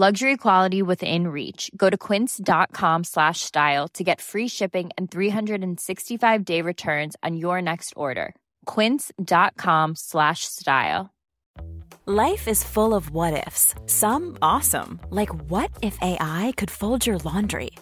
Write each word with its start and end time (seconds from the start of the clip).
Luxury 0.00 0.36
quality 0.36 0.80
within 0.80 1.26
reach. 1.26 1.72
Go 1.76 1.90
to 1.90 1.98
quince.com 1.98 3.02
slash 3.02 3.40
style 3.40 3.88
to 3.94 4.04
get 4.04 4.20
free 4.20 4.46
shipping 4.46 4.90
and 4.96 5.10
365-day 5.10 6.62
returns 6.62 7.16
on 7.24 7.36
your 7.36 7.60
next 7.60 7.94
order. 7.96 8.36
quince.com 8.64 9.96
slash 9.96 10.44
style. 10.44 11.10
Life 12.06 12.46
is 12.46 12.62
full 12.62 12.94
of 12.94 13.10
what 13.10 13.44
ifs. 13.48 13.74
Some 13.86 14.38
awesome, 14.40 15.00
like 15.10 15.34
what 15.50 15.70
if 15.82 15.98
AI 16.00 16.52
could 16.56 16.70
fold 16.70 17.04
your 17.04 17.18
laundry? 17.18 17.72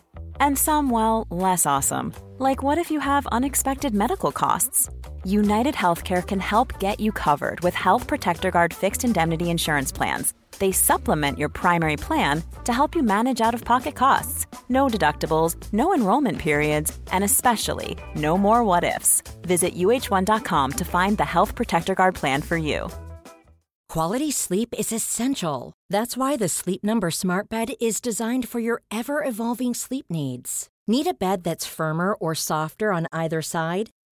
And 0.41 0.59
some, 0.59 0.89
well, 0.89 1.27
less 1.31 1.67
awesome, 1.67 2.15
like 2.39 2.63
what 2.63 2.79
if 2.79 2.91
you 2.91 2.99
have 3.01 3.27
unexpected 3.27 3.95
medical 3.95 4.33
costs? 4.33 4.89
United 5.25 5.75
Healthcare 5.75 6.27
can 6.27 6.41
help 6.41 6.79
get 6.81 6.99
you 6.99 7.13
covered 7.13 7.61
with 7.61 7.75
Health 7.75 8.07
Protector 8.07 8.51
Guard 8.51 8.73
fixed 8.73 9.05
indemnity 9.05 9.51
insurance 9.51 9.93
plans. 9.93 10.33
They 10.59 10.73
supplement 10.73 11.39
your 11.39 11.49
primary 11.49 11.97
plan 11.97 12.43
to 12.65 12.73
help 12.73 12.95
you 12.95 13.03
manage 13.03 13.41
out 13.41 13.55
of 13.55 13.65
pocket 13.65 13.95
costs. 13.95 14.47
No 14.69 14.89
deductibles, 14.89 15.57
no 15.73 15.95
enrollment 15.95 16.39
periods, 16.39 16.99
and 17.13 17.23
especially 17.23 17.97
no 18.15 18.37
more 18.39 18.65
what 18.65 18.85
ifs. 18.85 19.23
Visit 19.43 19.75
uh1.com 19.75 20.73
to 20.73 20.85
find 20.85 21.19
the 21.19 21.25
Health 21.25 21.55
Protector 21.55 21.95
Guard 21.95 22.15
plan 22.15 22.43
for 22.43 22.57
you. 22.57 22.89
Quality 23.89 24.33
sleep 24.33 24.75
is 24.77 24.93
essential. 24.93 25.73
That's 25.91 26.17
why 26.17 26.37
the 26.37 26.49
Sleep 26.49 26.83
Number 26.83 27.11
Smart 27.11 27.49
Bed 27.49 27.75
is 27.81 28.01
designed 28.01 28.49
for 28.49 28.59
your 28.59 28.83
ever 28.91 29.25
evolving 29.25 29.75
sleep 29.75 30.07
needs. 30.11 30.69
Need 30.89 31.07
a 31.07 31.15
bed 31.15 31.45
that's 31.45 31.67
firmer 31.67 32.15
or 32.15 32.35
softer 32.35 32.93
on 32.93 33.07
either 33.13 33.43
side? 33.43 33.91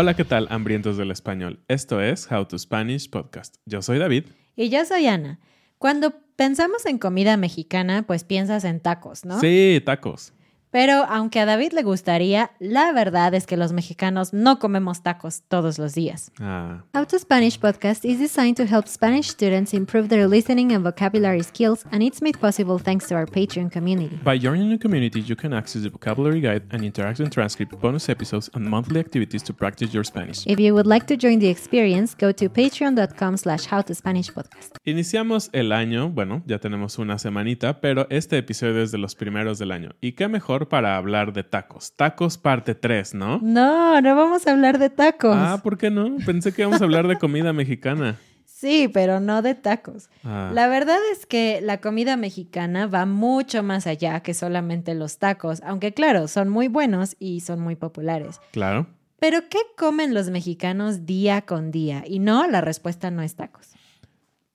Hola, 0.00 0.14
¿qué 0.14 0.24
tal, 0.24 0.46
hambrientos 0.50 0.96
del 0.96 1.10
español? 1.10 1.58
Esto 1.66 2.00
es 2.00 2.30
How 2.30 2.44
to 2.44 2.56
Spanish 2.56 3.10
Podcast. 3.10 3.56
Yo 3.66 3.82
soy 3.82 3.98
David. 3.98 4.26
Y 4.54 4.68
yo 4.68 4.84
soy 4.84 5.08
Ana. 5.08 5.40
Cuando 5.78 6.14
pensamos 6.36 6.86
en 6.86 6.98
comida 6.98 7.36
mexicana, 7.36 8.04
pues 8.06 8.22
piensas 8.22 8.62
en 8.62 8.78
tacos, 8.78 9.24
¿no? 9.24 9.40
Sí, 9.40 9.82
tacos. 9.84 10.34
Pero 10.70 11.04
aunque 11.08 11.40
a 11.40 11.46
David 11.46 11.72
le 11.72 11.82
gustaría, 11.82 12.50
la 12.58 12.92
verdad 12.92 13.32
es 13.34 13.46
que 13.46 13.56
los 13.56 13.72
mexicanos 13.72 14.32
no 14.34 14.58
comemos 14.58 15.02
tacos 15.02 15.42
todos 15.48 15.78
los 15.78 15.94
días. 15.94 16.30
Ah, 16.40 16.82
How 16.94 17.06
to 17.06 17.18
Spanish 17.18 17.58
podcast 17.58 18.04
is 18.04 18.18
designed 18.18 18.56
to 18.56 18.64
help 18.64 18.86
Spanish 18.86 19.28
students 19.30 19.72
improve 19.72 20.08
their 20.08 20.28
listening 20.28 20.72
and 20.72 20.84
vocabulary 20.84 21.42
skills, 21.42 21.86
and 21.90 22.02
it's 22.02 22.20
made 22.20 22.38
possible 22.38 22.78
thanks 22.78 23.06
to 23.08 23.14
our 23.14 23.26
Patreon 23.26 23.70
community. 23.70 24.18
By 24.22 24.38
joining 24.38 24.68
the 24.70 24.78
community, 24.78 25.20
you 25.20 25.36
can 25.36 25.54
access 25.54 25.82
the 25.82 25.90
vocabulary 25.90 26.40
guide 26.40 26.62
and 26.70 26.82
interactive 26.82 27.30
transcript, 27.30 27.80
bonus 27.80 28.08
episodes, 28.08 28.50
and 28.54 28.68
monthly 28.68 29.00
activities 29.00 29.42
to 29.44 29.54
practice 29.54 29.94
your 29.94 30.04
Spanish. 30.04 30.46
If 30.46 30.60
you 30.60 30.74
would 30.74 30.86
like 30.86 31.06
to 31.06 31.16
join 31.16 31.38
the 31.38 31.48
experience, 31.48 32.14
go 32.14 32.32
to 32.32 32.48
patreon.com 32.50 33.36
slash 33.38 33.66
howtospanishpodcast. 33.68 34.76
Iniciamos 34.84 35.48
el 35.52 35.72
año, 35.72 36.10
bueno, 36.10 36.42
ya 36.46 36.58
tenemos 36.58 36.98
una 36.98 37.18
semanita, 37.18 37.80
pero 37.80 38.06
este 38.10 38.36
episodio 38.38 38.82
es 38.82 38.90
de 38.92 38.98
los 38.98 39.14
primeros 39.14 39.58
del 39.58 39.72
año. 39.72 39.90
¿Y 40.00 40.12
qué 40.12 40.28
mejor 40.28 40.57
para 40.66 40.96
hablar 40.96 41.34
de 41.34 41.44
tacos? 41.44 41.92
Tacos 41.92 42.38
parte 42.38 42.74
3, 42.74 43.14
¿no? 43.14 43.38
No, 43.42 44.00
no 44.00 44.16
vamos 44.16 44.46
a 44.46 44.52
hablar 44.52 44.78
de 44.78 44.88
tacos. 44.88 45.36
Ah, 45.36 45.60
¿por 45.62 45.76
qué 45.76 45.90
no? 45.90 46.16
Pensé 46.24 46.52
que 46.52 46.62
íbamos 46.62 46.80
a 46.80 46.84
hablar 46.84 47.06
de 47.06 47.16
comida 47.20 47.52
mexicana. 47.52 48.16
Sí, 48.44 48.90
pero 48.92 49.20
no 49.20 49.40
de 49.40 49.54
tacos. 49.54 50.10
Ah. 50.24 50.50
La 50.52 50.66
verdad 50.66 50.98
es 51.12 51.26
que 51.26 51.60
la 51.62 51.80
comida 51.80 52.16
mexicana 52.16 52.88
va 52.88 53.06
mucho 53.06 53.62
más 53.62 53.86
allá 53.86 54.18
que 54.20 54.34
solamente 54.34 54.96
los 54.96 55.18
tacos, 55.18 55.62
aunque 55.64 55.94
claro, 55.94 56.26
son 56.26 56.48
muy 56.48 56.66
buenos 56.66 57.14
y 57.20 57.40
son 57.42 57.60
muy 57.60 57.76
populares. 57.76 58.40
Claro. 58.50 58.88
Pero 59.20 59.48
¿qué 59.48 59.58
comen 59.76 60.12
los 60.12 60.30
mexicanos 60.30 61.06
día 61.06 61.42
con 61.42 61.70
día? 61.70 62.02
Y 62.06 62.18
no, 62.18 62.48
la 62.48 62.60
respuesta 62.60 63.12
no 63.12 63.22
es 63.22 63.36
tacos. 63.36 63.68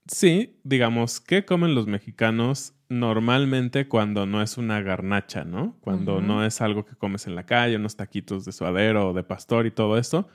Sí, 0.08 0.60
digamos, 0.64 1.22
¿qué 1.22 1.46
comen 1.46 1.76
los 1.76 1.88
mexicanos 1.88 2.74
normalmente 3.00 3.88
cuando 3.88 4.26
no 4.26 4.42
es 4.42 4.58
una 4.58 4.82
garnacha, 4.82 5.44
¿no? 5.44 5.76
Cuando 5.82 6.22
no 6.22 6.46
es 6.46 6.62
algo 6.62 6.86
que 6.86 6.96
comes 6.96 7.28
en 7.28 7.36
la 7.36 7.46
calle, 7.46 7.76
unos 7.76 7.96
taquitos 7.96 8.46
de 8.46 8.52
suadero 8.52 9.10
o 9.10 9.14
de 9.14 9.24
pastor 9.24 9.66
y 9.66 9.72
todo 9.72 9.98
esto. 9.98 10.28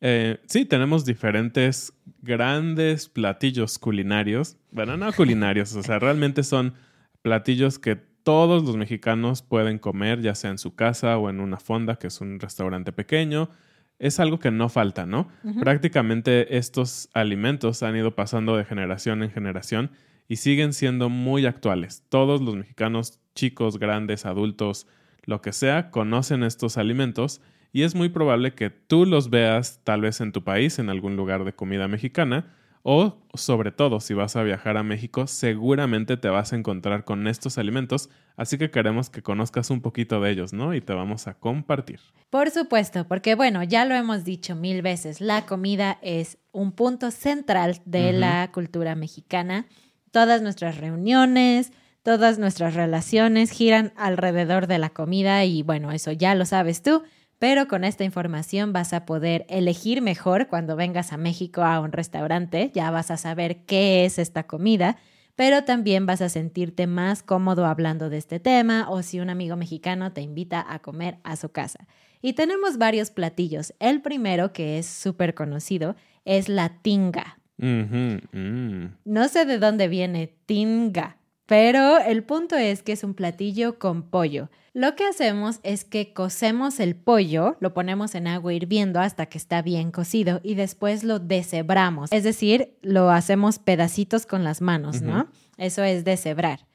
Eh, 0.00 0.40
sí, 0.46 0.64
tenemos 0.64 1.04
diferentes 1.04 1.92
grandes 2.20 3.08
platillos 3.08 3.78
culinarios. 3.78 4.56
Bueno, 4.70 4.96
no 4.96 5.12
culinarios, 5.16 5.74
o 5.76 5.82
sea, 5.82 5.98
realmente 5.98 6.42
son 6.42 6.74
platillos 7.22 7.78
que 7.78 7.96
todos 7.96 8.64
los 8.64 8.76
mexicanos 8.76 9.42
pueden 9.42 9.78
comer, 9.78 10.20
ya 10.20 10.34
sea 10.34 10.50
en 10.50 10.58
su 10.58 10.74
casa 10.74 11.16
o 11.18 11.30
en 11.30 11.40
una 11.40 11.58
fonda, 11.58 11.96
que 11.96 12.08
es 12.08 12.20
un 12.20 12.40
restaurante 12.40 12.92
pequeño. 12.92 13.50
Es 13.98 14.18
algo 14.18 14.40
que 14.40 14.50
no 14.50 14.68
falta, 14.68 15.06
¿no? 15.06 15.28
Prácticamente 15.60 16.56
estos 16.56 17.08
alimentos 17.14 17.82
han 17.84 17.96
ido 17.96 18.16
pasando 18.16 18.56
de 18.56 18.64
generación 18.64 19.22
en 19.22 19.30
generación 19.30 19.92
y 20.28 20.36
siguen 20.36 20.72
siendo 20.72 21.08
muy 21.08 21.46
actuales. 21.46 22.02
Todos 22.08 22.40
los 22.40 22.56
mexicanos, 22.56 23.20
chicos, 23.34 23.78
grandes, 23.78 24.26
adultos, 24.26 24.86
lo 25.24 25.40
que 25.40 25.52
sea, 25.52 25.90
conocen 25.90 26.42
estos 26.42 26.78
alimentos 26.78 27.40
y 27.72 27.82
es 27.82 27.94
muy 27.94 28.08
probable 28.08 28.54
que 28.54 28.70
tú 28.70 29.04
los 29.04 29.30
veas 29.30 29.80
tal 29.82 30.02
vez 30.02 30.20
en 30.20 30.32
tu 30.32 30.44
país, 30.44 30.78
en 30.78 30.90
algún 30.90 31.16
lugar 31.16 31.44
de 31.44 31.54
comida 31.54 31.88
mexicana, 31.88 32.54
o 32.84 33.18
sobre 33.32 33.72
todo 33.72 33.98
si 33.98 34.14
vas 34.14 34.36
a 34.36 34.42
viajar 34.42 34.76
a 34.76 34.82
México, 34.82 35.26
seguramente 35.26 36.18
te 36.18 36.28
vas 36.28 36.52
a 36.52 36.56
encontrar 36.56 37.04
con 37.04 37.26
estos 37.26 37.56
alimentos, 37.58 38.10
así 38.36 38.58
que 38.58 38.70
queremos 38.70 39.08
que 39.08 39.22
conozcas 39.22 39.70
un 39.70 39.80
poquito 39.80 40.20
de 40.20 40.30
ellos, 40.30 40.52
¿no? 40.52 40.74
Y 40.74 40.82
te 40.82 40.92
vamos 40.92 41.26
a 41.26 41.34
compartir. 41.34 41.98
Por 42.28 42.50
supuesto, 42.50 43.08
porque 43.08 43.34
bueno, 43.34 43.62
ya 43.64 43.86
lo 43.86 43.94
hemos 43.94 44.22
dicho 44.22 44.54
mil 44.54 44.82
veces, 44.82 45.22
la 45.22 45.46
comida 45.46 45.98
es 46.02 46.38
un 46.52 46.72
punto 46.72 47.10
central 47.10 47.80
de 47.86 48.12
la 48.12 48.52
cultura 48.52 48.94
mexicana. 48.94 49.66
Todas 50.14 50.42
nuestras 50.42 50.78
reuniones, 50.78 51.72
todas 52.04 52.38
nuestras 52.38 52.74
relaciones 52.74 53.50
giran 53.50 53.92
alrededor 53.96 54.68
de 54.68 54.78
la 54.78 54.90
comida 54.90 55.44
y 55.44 55.64
bueno, 55.64 55.90
eso 55.90 56.12
ya 56.12 56.36
lo 56.36 56.46
sabes 56.46 56.82
tú, 56.82 57.02
pero 57.40 57.66
con 57.66 57.82
esta 57.82 58.04
información 58.04 58.72
vas 58.72 58.92
a 58.92 59.06
poder 59.06 59.44
elegir 59.48 60.02
mejor 60.02 60.46
cuando 60.46 60.76
vengas 60.76 61.12
a 61.12 61.16
México 61.16 61.62
a 61.64 61.80
un 61.80 61.90
restaurante, 61.90 62.70
ya 62.72 62.92
vas 62.92 63.10
a 63.10 63.16
saber 63.16 63.64
qué 63.64 64.04
es 64.04 64.20
esta 64.20 64.44
comida, 64.44 64.98
pero 65.34 65.64
también 65.64 66.06
vas 66.06 66.20
a 66.20 66.28
sentirte 66.28 66.86
más 66.86 67.24
cómodo 67.24 67.66
hablando 67.66 68.08
de 68.08 68.18
este 68.18 68.38
tema 68.38 68.88
o 68.88 69.02
si 69.02 69.18
un 69.18 69.30
amigo 69.30 69.56
mexicano 69.56 70.12
te 70.12 70.20
invita 70.20 70.64
a 70.64 70.78
comer 70.78 71.18
a 71.24 71.34
su 71.34 71.48
casa. 71.48 71.88
Y 72.22 72.34
tenemos 72.34 72.78
varios 72.78 73.10
platillos. 73.10 73.74
El 73.80 74.00
primero, 74.00 74.52
que 74.52 74.78
es 74.78 74.86
súper 74.86 75.34
conocido, 75.34 75.96
es 76.24 76.48
la 76.48 76.68
tinga. 76.82 77.40
Mm. 77.56 78.86
No 79.04 79.28
sé 79.28 79.44
de 79.44 79.58
dónde 79.58 79.88
viene 79.88 80.34
tinga, 80.46 81.16
pero 81.46 81.98
el 81.98 82.24
punto 82.24 82.56
es 82.56 82.82
que 82.82 82.92
es 82.92 83.04
un 83.04 83.14
platillo 83.14 83.78
con 83.78 84.02
pollo. 84.02 84.50
Lo 84.72 84.96
que 84.96 85.04
hacemos 85.04 85.60
es 85.62 85.84
que 85.84 86.12
cocemos 86.12 86.80
el 86.80 86.96
pollo, 86.96 87.56
lo 87.60 87.74
ponemos 87.74 88.16
en 88.16 88.26
agua 88.26 88.52
hirviendo 88.52 88.98
hasta 88.98 89.26
que 89.26 89.38
está 89.38 89.62
bien 89.62 89.92
cocido 89.92 90.40
y 90.42 90.56
después 90.56 91.04
lo 91.04 91.20
deshebramos. 91.20 92.10
Es 92.12 92.24
decir, 92.24 92.76
lo 92.82 93.10
hacemos 93.10 93.60
pedacitos 93.60 94.26
con 94.26 94.42
las 94.42 94.60
manos, 94.60 95.00
¿no? 95.00 95.28
Eso 95.58 95.84
es 95.84 96.04
deshebrar. 96.04 96.66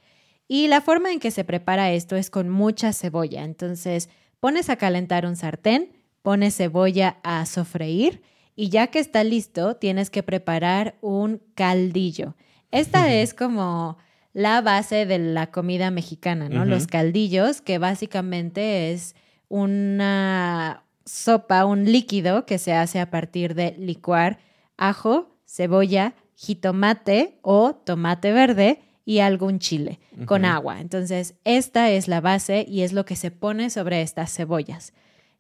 Y 0.48 0.68
la 0.68 0.80
forma 0.80 1.12
en 1.12 1.20
que 1.20 1.31
se 1.31 1.44
prepara 1.44 1.92
esto 1.92 2.16
es 2.16 2.30
con 2.30 2.50
mucha 2.50 2.94
cebolla. 2.94 3.44
Entonces, 3.44 4.10
Pones 4.40 4.70
a 4.70 4.78
calentar 4.78 5.26
un 5.26 5.36
sartén, 5.36 5.92
pones 6.22 6.56
cebolla 6.56 7.18
a 7.24 7.46
sofreír 7.46 8.22
y 8.60 8.68
ya 8.68 8.88
que 8.88 9.00
está 9.00 9.24
listo, 9.24 9.78
tienes 9.78 10.10
que 10.10 10.22
preparar 10.22 10.98
un 11.00 11.42
caldillo. 11.56 12.36
Esta 12.72 13.14
es 13.14 13.34
como 13.34 13.98
la 14.34 14.60
base 14.60 15.06
de 15.06 15.18
la 15.18 15.50
comida 15.50 15.92
mexicana, 15.92 16.50
¿no? 16.50 16.66
Los 16.66 16.86
caldillos, 16.86 17.62
que 17.62 17.78
básicamente 17.78 18.92
es 18.92 19.16
una 19.48 20.84
sopa, 21.06 21.64
un 21.64 21.86
líquido 21.86 22.46
que 22.46 22.58
se 22.58 22.74
hace 22.74 23.00
a 23.00 23.10
partir 23.10 23.56
de 23.56 23.76
licuar 23.78 24.40
ajo, 24.76 25.38
cebolla, 25.46 26.16
jitomate 26.36 27.40
o 27.42 27.76
tomate 27.76 28.34
verde 28.34 28.82
y 29.06 29.20
algún 29.20 29.60
chile 29.60 30.02
con 30.26 30.44
agua. 30.44 30.82
Entonces, 30.82 31.36
esta 31.46 31.92
es 31.92 32.10
la 32.10 32.20
base 32.20 32.66
y 32.68 32.82
es 32.82 32.92
lo 32.92 33.06
que 33.06 33.16
se 33.16 33.32
pone 33.32 33.70
sobre 33.70 34.02
estas 34.02 34.36
cebollas. 34.36 34.92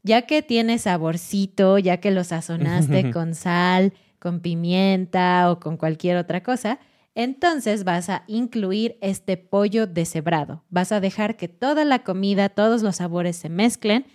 Ya 0.03 0.23
que 0.23 0.41
tiene 0.41 0.77
saborcito, 0.77 1.77
ya 1.77 1.97
que 1.97 2.11
lo 2.11 2.23
sazonaste 2.23 3.11
con 3.11 3.35
sal, 3.35 3.93
con 4.19 4.39
pimienta 4.39 5.51
o 5.51 5.59
con 5.59 5.77
cualquier 5.77 6.17
otra 6.17 6.43
cosa, 6.43 6.79
entonces 7.15 7.83
vas 7.83 8.09
a 8.09 8.23
incluir 8.27 8.97
este 9.01 9.35
pollo 9.35 9.87
deshebrado. 9.87 10.63
Vas 10.69 10.91
a 10.91 10.99
dejar 10.99 11.35
que 11.35 11.47
toda 11.47 11.83
la 11.83 12.03
comida, 12.03 12.49
todos 12.49 12.81
los 12.81 12.97
sabores 12.97 13.35
se 13.35 13.49
mezclen 13.49 14.05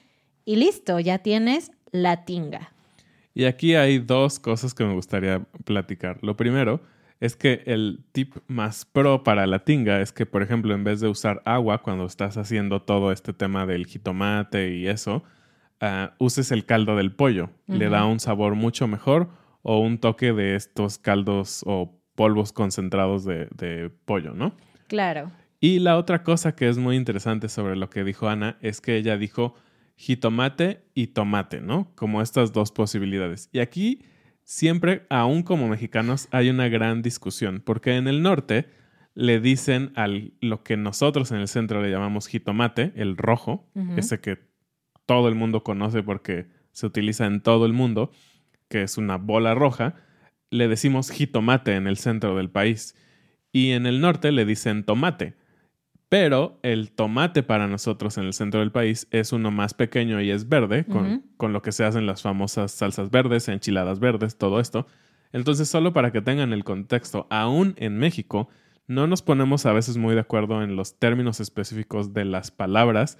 y 0.44 0.56
listo, 0.56 1.00
ya 1.00 1.18
tienes 1.18 1.70
la 1.90 2.24
tinga. 2.24 2.72
Y 3.34 3.44
aquí 3.44 3.74
hay 3.74 3.98
dos 3.98 4.38
cosas 4.38 4.74
que 4.74 4.84
me 4.84 4.94
gustaría 4.94 5.44
platicar. 5.64 6.18
Lo 6.22 6.36
primero 6.36 6.80
es 7.20 7.36
que 7.36 7.62
el 7.66 8.04
tip 8.12 8.36
más 8.46 8.84
pro 8.84 9.22
para 9.22 9.46
la 9.46 9.64
tinga 9.64 10.00
es 10.00 10.12
que, 10.12 10.24
por 10.24 10.42
ejemplo, 10.42 10.74
en 10.74 10.84
vez 10.84 11.00
de 11.00 11.08
usar 11.08 11.42
agua 11.44 11.82
cuando 11.82 12.06
estás 12.06 12.36
haciendo 12.36 12.82
todo 12.82 13.12
este 13.12 13.32
tema 13.32 13.66
del 13.66 13.86
jitomate 13.86 14.74
y 14.76 14.86
eso, 14.86 15.24
ah, 15.80 16.14
uses 16.18 16.52
el 16.52 16.66
caldo 16.66 16.96
del 16.96 17.14
pollo. 17.14 17.50
Le 17.66 17.88
da 17.88 18.06
un 18.06 18.20
sabor 18.20 18.54
mucho 18.54 18.86
mejor 18.86 19.28
o 19.62 19.78
un 19.78 19.98
toque 19.98 20.32
de 20.32 20.56
estos 20.56 20.98
caldos 20.98 21.62
o 21.66 22.00
polvos 22.14 22.52
concentrados 22.52 23.24
de, 23.24 23.48
de 23.56 23.90
pollo, 24.04 24.34
¿no? 24.34 24.56
Claro. 24.88 25.32
Y 25.60 25.78
la 25.78 25.96
otra 25.96 26.22
cosa 26.22 26.54
que 26.54 26.68
es 26.68 26.78
muy 26.78 26.96
interesante 26.96 27.48
sobre 27.48 27.76
lo 27.76 27.88
que 27.88 28.04
dijo 28.04 28.28
Ana 28.28 28.58
es 28.60 28.80
que 28.80 28.96
ella 28.96 29.16
dijo 29.16 29.54
jitomate 29.96 30.84
y 30.94 31.08
tomate, 31.08 31.60
¿no? 31.60 31.90
Como 31.94 32.20
estas 32.20 32.52
dos 32.52 32.72
posibilidades. 32.72 33.48
Y 33.52 33.60
aquí 33.60 34.04
siempre, 34.42 35.06
aún 35.08 35.42
como 35.42 35.68
mexicanos, 35.68 36.28
hay 36.30 36.50
una 36.50 36.68
gran 36.68 37.02
discusión, 37.02 37.62
porque 37.64 37.96
en 37.96 38.08
el 38.08 38.22
norte 38.22 38.66
le 39.14 39.40
dicen 39.40 39.92
al 39.94 40.34
lo 40.40 40.62
que 40.62 40.76
nosotros 40.76 41.30
en 41.30 41.38
el 41.38 41.48
centro 41.48 41.80
le 41.80 41.90
llamamos 41.90 42.26
jitomate, 42.26 42.92
el 42.96 43.16
rojo, 43.16 43.70
ese 43.96 44.20
que 44.20 44.38
todo 45.06 45.28
el 45.28 45.34
mundo 45.34 45.62
conoce 45.62 46.02
porque 46.02 46.46
se 46.72 46.86
utiliza 46.86 47.26
en 47.26 47.40
todo 47.40 47.66
el 47.66 47.72
mundo, 47.72 48.10
que 48.68 48.82
es 48.82 48.98
una 48.98 49.16
bola 49.16 49.54
roja, 49.54 49.94
le 50.50 50.68
decimos 50.68 51.10
jitomate 51.10 51.74
en 51.74 51.86
el 51.86 51.96
centro 51.96 52.36
del 52.36 52.50
país. 52.50 52.96
Y 53.52 53.72
en 53.72 53.86
el 53.86 54.00
norte 54.00 54.32
le 54.32 54.44
dicen 54.44 54.84
tomate. 54.84 55.34
Pero 56.08 56.58
el 56.62 56.92
tomate 56.92 57.42
para 57.42 57.66
nosotros 57.66 58.18
en 58.18 58.24
el 58.24 58.32
centro 58.32 58.60
del 58.60 58.70
país 58.70 59.08
es 59.10 59.32
uno 59.32 59.50
más 59.50 59.74
pequeño 59.74 60.20
y 60.20 60.30
es 60.30 60.48
verde, 60.48 60.84
con, 60.84 61.24
con, 61.36 61.52
lo 61.52 61.62
que 61.62 61.72
se 61.72 61.84
hacen 61.84 62.06
las 62.06 62.22
famosas 62.22 62.72
salsas 62.72 63.10
verdes, 63.10 63.48
enchiladas 63.48 63.98
verdes, 63.98 64.36
todo 64.36 64.60
esto. 64.60 64.86
Entonces, 65.32 65.68
solo 65.68 65.92
para 65.92 66.12
que 66.12 66.22
tengan 66.22 66.52
el 66.52 66.62
contexto, 66.62 67.26
aún 67.30 67.74
en 67.78 67.98
México, 67.98 68.48
no 68.86 69.06
nos 69.06 69.22
ponemos 69.22 69.66
a 69.66 69.72
veces 69.72 69.96
muy 69.96 70.14
de 70.14 70.20
acuerdo 70.20 70.62
en 70.62 70.76
los 70.76 70.98
términos 70.98 71.40
específicos 71.40 72.12
de 72.12 72.24
las 72.24 72.50
palabras 72.50 73.18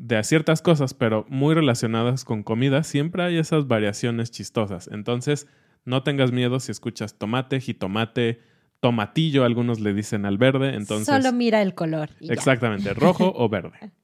de 0.00 0.24
ciertas 0.24 0.62
cosas, 0.62 0.94
pero 0.94 1.26
muy 1.28 1.54
relacionadas 1.54 2.24
con 2.24 2.42
comida, 2.42 2.82
siempre 2.84 3.22
hay 3.22 3.36
esas 3.36 3.68
variaciones 3.68 4.30
chistosas. 4.30 4.88
Entonces, 4.90 5.46
no 5.84 6.02
tengas 6.02 6.32
miedo 6.32 6.58
si 6.58 6.72
escuchas 6.72 7.18
tomate, 7.18 7.60
jitomate, 7.60 8.40
tomatillo, 8.80 9.44
algunos 9.44 9.78
le 9.78 9.92
dicen 9.92 10.24
al 10.24 10.38
verde, 10.38 10.74
entonces... 10.74 11.06
Solo 11.06 11.34
mira 11.34 11.60
el 11.60 11.74
color. 11.74 12.08
exactamente, 12.20 12.94
rojo 12.94 13.32
o 13.36 13.48
verde. 13.48 13.78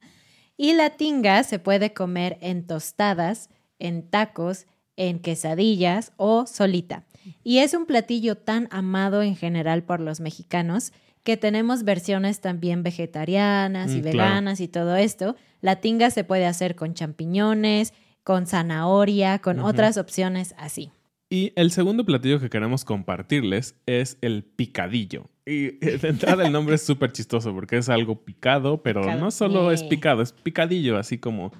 Y 0.59 0.73
la 0.73 0.89
tinga 0.89 1.43
se 1.43 1.59
puede 1.59 1.93
comer 1.93 2.39
en 2.41 2.65
tostadas, 2.65 3.51
en 3.77 4.09
tacos, 4.09 4.65
en 4.95 5.19
quesadillas 5.19 6.13
o 6.17 6.47
solita. 6.47 7.05
Y 7.43 7.59
es 7.59 7.75
un 7.75 7.85
platillo 7.85 8.37
tan 8.37 8.67
amado 8.71 9.21
en 9.21 9.35
general 9.35 9.83
por 9.83 9.99
los 9.99 10.19
mexicanos 10.19 10.93
que 11.27 11.35
tenemos 11.35 11.83
versiones 11.83 12.39
también 12.39 12.83
vegetarianas 12.83 13.91
y 13.91 13.99
mm, 13.99 14.01
veganas 14.01 14.61
y 14.61 14.69
todo 14.69 14.95
esto. 14.95 15.35
La 15.59 15.81
tinga 15.81 16.09
se 16.09 16.23
puede 16.23 16.45
hacer 16.45 16.77
con 16.77 16.93
champiñones, 16.93 17.93
con 18.23 18.47
zanahoria, 18.47 19.39
con 19.39 19.59
otras 19.59 19.97
opciones 19.97 20.55
así. 20.57 20.89
Y 21.29 21.51
el 21.57 21.71
segundo 21.71 22.05
platillo 22.05 22.39
que 22.39 22.49
queremos 22.49 22.85
compartirles 22.85 23.75
es 23.85 24.17
el 24.21 24.45
picadillo. 24.45 25.25
Y 25.45 25.71
de 25.71 25.99
entrada 26.07 26.45
el 26.45 26.53
nombre 26.53 26.75
es 26.75 26.85
súper 26.85 27.11
chistoso 27.11 27.53
porque 27.53 27.75
es 27.75 27.89
algo 27.89 28.23
picado, 28.23 28.81
pero 28.81 29.01
no 29.17 29.29
solo 29.29 29.73
es 29.73 29.83
picado, 29.83 30.21
es 30.21 30.31
picadillo, 30.31 30.97
así 30.97 31.17
como 31.17 31.51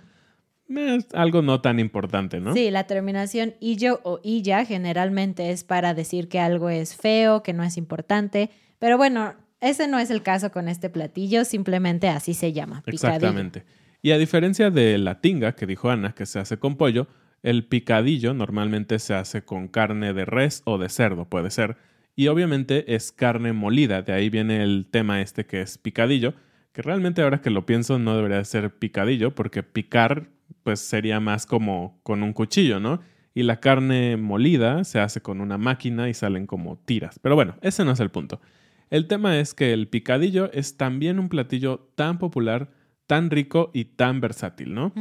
es 0.70 0.78
eh, 0.78 1.08
algo 1.12 1.42
no 1.42 1.60
tan 1.60 1.82
importante, 1.82 2.40
¿no? 2.40 2.54
Sí, 2.54 2.72
la 2.72 2.86
terminación 2.86 3.56
illo 3.60 4.00
o 4.06 4.22
illa 4.24 4.64
generalmente 4.64 5.52
es 5.52 5.66
para 5.66 5.94
decir 5.94 6.30
que 6.30 6.40
algo 6.40 6.70
es 6.70 6.96
feo, 6.96 7.44
que 7.44 7.52
no 7.52 7.66
es 7.66 7.76
importante, 7.76 8.50
pero 8.80 8.98
bueno, 8.98 9.34
ese 9.62 9.88
no 9.88 10.00
es 10.00 10.10
el 10.10 10.22
caso 10.24 10.52
con 10.52 10.68
este 10.68 10.90
platillo, 10.90 11.46
simplemente 11.46 12.10
así 12.10 12.34
se 12.34 12.54
llama. 12.54 12.84
Picadillo. 12.86 13.16
Exactamente. 13.16 13.64
Y 14.02 14.12
a 14.12 14.18
diferencia 14.18 14.70
de 14.70 14.98
la 14.98 15.22
tinga 15.22 15.54
que 15.54 15.66
dijo 15.66 15.90
Ana, 15.90 16.14
que 16.14 16.26
se 16.26 16.40
hace 16.40 16.58
con 16.58 16.78
pollo, 16.78 17.08
el 17.44 17.66
picadillo 17.66 18.34
normalmente 18.34 19.00
se 19.00 19.14
hace 19.14 19.44
con 19.44 19.68
carne 19.68 20.14
de 20.14 20.26
res 20.26 20.62
o 20.66 20.78
de 20.78 20.90
cerdo, 20.90 21.26
puede 21.26 21.50
ser. 21.50 21.78
Y 22.16 22.28
obviamente 22.28 22.96
es 22.96 23.12
carne 23.12 23.54
molida, 23.54 24.02
de 24.02 24.14
ahí 24.14 24.30
viene 24.30 24.64
el 24.64 24.88
tema 24.90 25.22
este 25.22 25.46
que 25.46 25.62
es 25.62 25.78
picadillo, 25.78 26.34
que 26.74 26.82
realmente 26.82 27.22
ahora 27.22 27.42
que 27.42 27.50
lo 27.50 27.66
pienso 27.66 28.00
no 28.00 28.16
debería 28.16 28.44
ser 28.44 28.72
picadillo, 28.76 29.36
porque 29.36 29.64
picar 29.64 30.30
pues 30.64 30.80
sería 30.80 31.20
más 31.20 31.46
como 31.46 32.00
con 32.04 32.24
un 32.24 32.34
cuchillo, 32.34 32.80
¿no? 32.80 33.02
Y 33.34 33.44
la 33.44 33.60
carne 33.60 34.18
molida 34.18 34.84
se 34.84 35.00
hace 35.00 35.22
con 35.22 35.42
una 35.42 35.58
máquina 35.58 36.10
y 36.10 36.14
salen 36.14 36.48
como 36.48 36.78
tiras. 36.78 37.20
Pero 37.20 37.36
bueno, 37.36 37.56
ese 37.62 37.86
no 37.86 37.92
es 37.92 38.00
el 38.00 38.10
punto. 38.10 38.42
El 38.90 39.08
tema 39.08 39.40
es 39.40 39.54
que 39.54 39.74
el 39.74 39.88
picadillo 39.88 40.52
es 40.54 40.78
también 40.78 41.20
un 41.20 41.30
platillo 41.30 41.92
tan 41.96 42.18
popular, 42.20 42.72
tan 43.06 43.30
rico 43.30 43.72
y 43.74 43.86
tan 43.86 44.22
versátil, 44.22 44.74
¿no? 44.74 44.94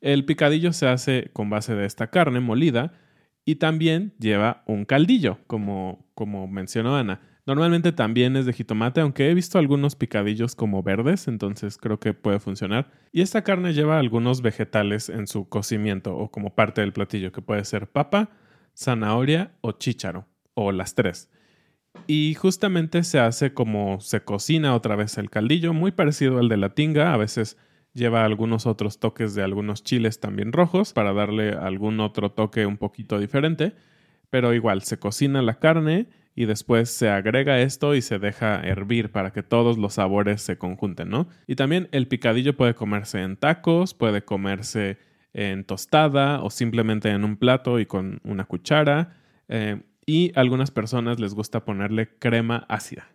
El 0.00 0.24
picadillo 0.24 0.72
se 0.72 0.86
hace 0.86 1.30
con 1.32 1.50
base 1.50 1.74
de 1.74 1.86
esta 1.86 2.08
carne 2.08 2.40
molida 2.40 2.92
y 3.44 3.56
también 3.56 4.14
lleva 4.18 4.62
un 4.66 4.84
caldillo, 4.84 5.38
como, 5.46 6.06
como 6.14 6.46
mencionó 6.48 6.96
Ana. 6.96 7.20
Normalmente 7.46 7.92
también 7.92 8.36
es 8.36 8.44
de 8.44 8.52
jitomate, 8.52 9.00
aunque 9.00 9.30
he 9.30 9.34
visto 9.34 9.58
algunos 9.58 9.94
picadillos 9.94 10.56
como 10.56 10.82
verdes, 10.82 11.28
entonces 11.28 11.78
creo 11.78 12.00
que 12.00 12.12
puede 12.12 12.40
funcionar. 12.40 12.90
Y 13.12 13.20
esta 13.20 13.42
carne 13.42 13.72
lleva 13.72 14.00
algunos 14.00 14.42
vegetales 14.42 15.08
en 15.08 15.28
su 15.28 15.48
cocimiento 15.48 16.16
o 16.16 16.30
como 16.32 16.56
parte 16.56 16.80
del 16.80 16.92
platillo, 16.92 17.30
que 17.30 17.42
puede 17.42 17.64
ser 17.64 17.86
papa, 17.86 18.30
zanahoria 18.76 19.52
o 19.60 19.72
chícharo, 19.72 20.26
o 20.54 20.72
las 20.72 20.96
tres. 20.96 21.30
Y 22.06 22.34
justamente 22.34 23.02
se 23.02 23.18
hace 23.18 23.52
como 23.52 24.00
se 24.00 24.20
cocina 24.20 24.74
otra 24.74 24.96
vez 24.96 25.18
el 25.18 25.30
caldillo, 25.30 25.72
muy 25.72 25.92
parecido 25.92 26.38
al 26.38 26.48
de 26.48 26.56
la 26.56 26.74
tinga, 26.74 27.12
a 27.12 27.16
veces 27.16 27.56
Lleva 27.96 28.26
algunos 28.26 28.66
otros 28.66 29.00
toques 29.00 29.34
de 29.34 29.42
algunos 29.42 29.82
chiles 29.82 30.20
también 30.20 30.52
rojos 30.52 30.92
para 30.92 31.14
darle 31.14 31.52
algún 31.52 31.98
otro 32.00 32.30
toque 32.30 32.66
un 32.66 32.76
poquito 32.76 33.18
diferente. 33.18 33.72
Pero 34.28 34.52
igual, 34.52 34.82
se 34.82 34.98
cocina 34.98 35.40
la 35.40 35.58
carne 35.58 36.06
y 36.34 36.44
después 36.44 36.90
se 36.90 37.08
agrega 37.08 37.58
esto 37.60 37.94
y 37.94 38.02
se 38.02 38.18
deja 38.18 38.60
hervir 38.60 39.12
para 39.12 39.32
que 39.32 39.42
todos 39.42 39.78
los 39.78 39.94
sabores 39.94 40.42
se 40.42 40.58
conjunten, 40.58 41.08
¿no? 41.08 41.26
Y 41.46 41.56
también 41.56 41.88
el 41.90 42.06
picadillo 42.06 42.54
puede 42.54 42.74
comerse 42.74 43.22
en 43.22 43.38
tacos, 43.38 43.94
puede 43.94 44.22
comerse 44.26 44.98
en 45.32 45.64
tostada 45.64 46.42
o 46.42 46.50
simplemente 46.50 47.08
en 47.08 47.24
un 47.24 47.38
plato 47.38 47.80
y 47.80 47.86
con 47.86 48.20
una 48.24 48.44
cuchara. 48.44 49.16
Eh, 49.48 49.80
y 50.06 50.32
a 50.36 50.40
algunas 50.40 50.70
personas 50.70 51.18
les 51.20 51.34
gusta 51.34 51.64
ponerle 51.64 52.08
crema 52.18 52.64
ácida. 52.68 53.10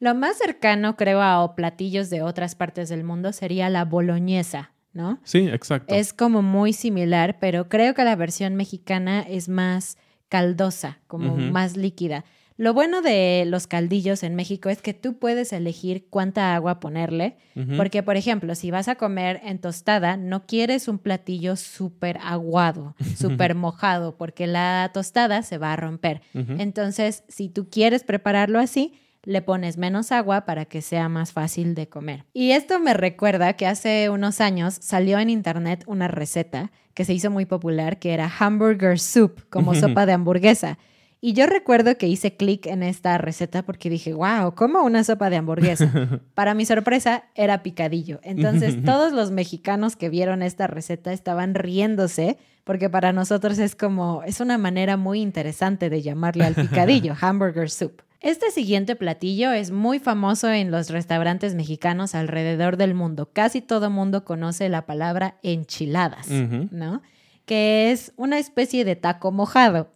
Lo 0.00 0.14
más 0.14 0.36
cercano, 0.36 0.96
creo, 0.96 1.22
a 1.22 1.54
platillos 1.56 2.10
de 2.10 2.22
otras 2.22 2.54
partes 2.54 2.90
del 2.90 3.04
mundo 3.04 3.32
sería 3.32 3.70
la 3.70 3.86
boloñesa, 3.86 4.72
¿no? 4.92 5.18
Sí, 5.24 5.48
exacto. 5.48 5.94
Es 5.94 6.12
como 6.12 6.42
muy 6.42 6.74
similar, 6.74 7.38
pero 7.40 7.70
creo 7.70 7.94
que 7.94 8.04
la 8.04 8.16
versión 8.16 8.54
mexicana 8.54 9.22
es 9.22 9.48
más 9.48 9.96
caldosa, 10.28 10.98
como 11.06 11.36
más 11.36 11.76
líquida. 11.76 12.24
Lo 12.56 12.72
bueno 12.72 13.02
de 13.02 13.44
los 13.46 13.66
caldillos 13.66 14.22
en 14.22 14.36
México 14.36 14.68
es 14.68 14.80
que 14.80 14.94
tú 14.94 15.18
puedes 15.18 15.52
elegir 15.52 16.06
cuánta 16.08 16.54
agua 16.54 16.78
ponerle, 16.78 17.36
porque 17.76 18.04
por 18.04 18.16
ejemplo, 18.16 18.54
si 18.54 18.70
vas 18.70 18.86
a 18.86 18.94
comer 18.94 19.40
en 19.44 19.58
tostada, 19.58 20.16
no 20.16 20.46
quieres 20.46 20.86
un 20.86 20.98
platillo 20.98 21.56
súper 21.56 22.18
aguado, 22.22 22.94
súper 23.16 23.56
mojado, 23.56 24.16
porque 24.16 24.46
la 24.46 24.90
tostada 24.94 25.42
se 25.42 25.58
va 25.58 25.72
a 25.72 25.76
romper. 25.76 26.22
Entonces, 26.32 27.24
si 27.28 27.48
tú 27.48 27.68
quieres 27.68 28.04
prepararlo 28.04 28.60
así, 28.60 28.94
le 29.24 29.42
pones 29.42 29.76
menos 29.76 30.12
agua 30.12 30.44
para 30.44 30.66
que 30.66 30.82
sea 30.82 31.08
más 31.08 31.32
fácil 31.32 31.74
de 31.74 31.88
comer. 31.88 32.24
Y 32.32 32.52
esto 32.52 32.78
me 32.78 32.94
recuerda 32.94 33.54
que 33.54 33.66
hace 33.66 34.10
unos 34.10 34.40
años 34.40 34.76
salió 34.80 35.18
en 35.18 35.30
internet 35.30 35.82
una 35.86 36.08
receta 36.08 36.70
que 36.92 37.04
se 37.04 37.14
hizo 37.14 37.30
muy 37.30 37.46
popular 37.46 37.98
que 37.98 38.12
era 38.12 38.30
hamburger 38.38 39.00
soup, 39.00 39.40
como 39.50 39.74
sopa 39.74 40.06
de 40.06 40.12
hamburguesa. 40.12 40.78
Y 41.26 41.32
yo 41.32 41.46
recuerdo 41.46 41.96
que 41.96 42.06
hice 42.06 42.36
clic 42.36 42.66
en 42.66 42.82
esta 42.82 43.16
receta 43.16 43.62
porque 43.62 43.88
dije, 43.88 44.12
wow, 44.12 44.54
¿cómo 44.54 44.82
una 44.82 45.04
sopa 45.04 45.30
de 45.30 45.36
hamburguesa? 45.36 45.90
Para 46.34 46.52
mi 46.52 46.66
sorpresa, 46.66 47.24
era 47.34 47.62
picadillo. 47.62 48.20
Entonces, 48.22 48.76
todos 48.84 49.14
los 49.14 49.30
mexicanos 49.30 49.96
que 49.96 50.10
vieron 50.10 50.42
esta 50.42 50.66
receta 50.66 51.14
estaban 51.14 51.54
riéndose 51.54 52.36
porque 52.64 52.90
para 52.90 53.14
nosotros 53.14 53.58
es 53.58 53.74
como, 53.74 54.22
es 54.24 54.40
una 54.40 54.58
manera 54.58 54.98
muy 54.98 55.22
interesante 55.22 55.88
de 55.88 56.02
llamarle 56.02 56.44
al 56.44 56.54
picadillo, 56.54 57.14
hamburger 57.22 57.70
soup. 57.70 58.02
Este 58.20 58.50
siguiente 58.50 58.94
platillo 58.94 59.50
es 59.50 59.70
muy 59.70 60.00
famoso 60.00 60.50
en 60.50 60.70
los 60.70 60.90
restaurantes 60.90 61.54
mexicanos 61.54 62.14
alrededor 62.14 62.76
del 62.76 62.92
mundo. 62.92 63.30
Casi 63.32 63.62
todo 63.62 63.88
mundo 63.88 64.26
conoce 64.26 64.68
la 64.68 64.84
palabra 64.84 65.38
enchiladas, 65.42 66.28
¿no? 66.28 67.00
Que 67.46 67.92
es 67.92 68.12
una 68.16 68.38
especie 68.38 68.84
de 68.84 68.96
taco 68.96 69.32
mojado. 69.32 69.88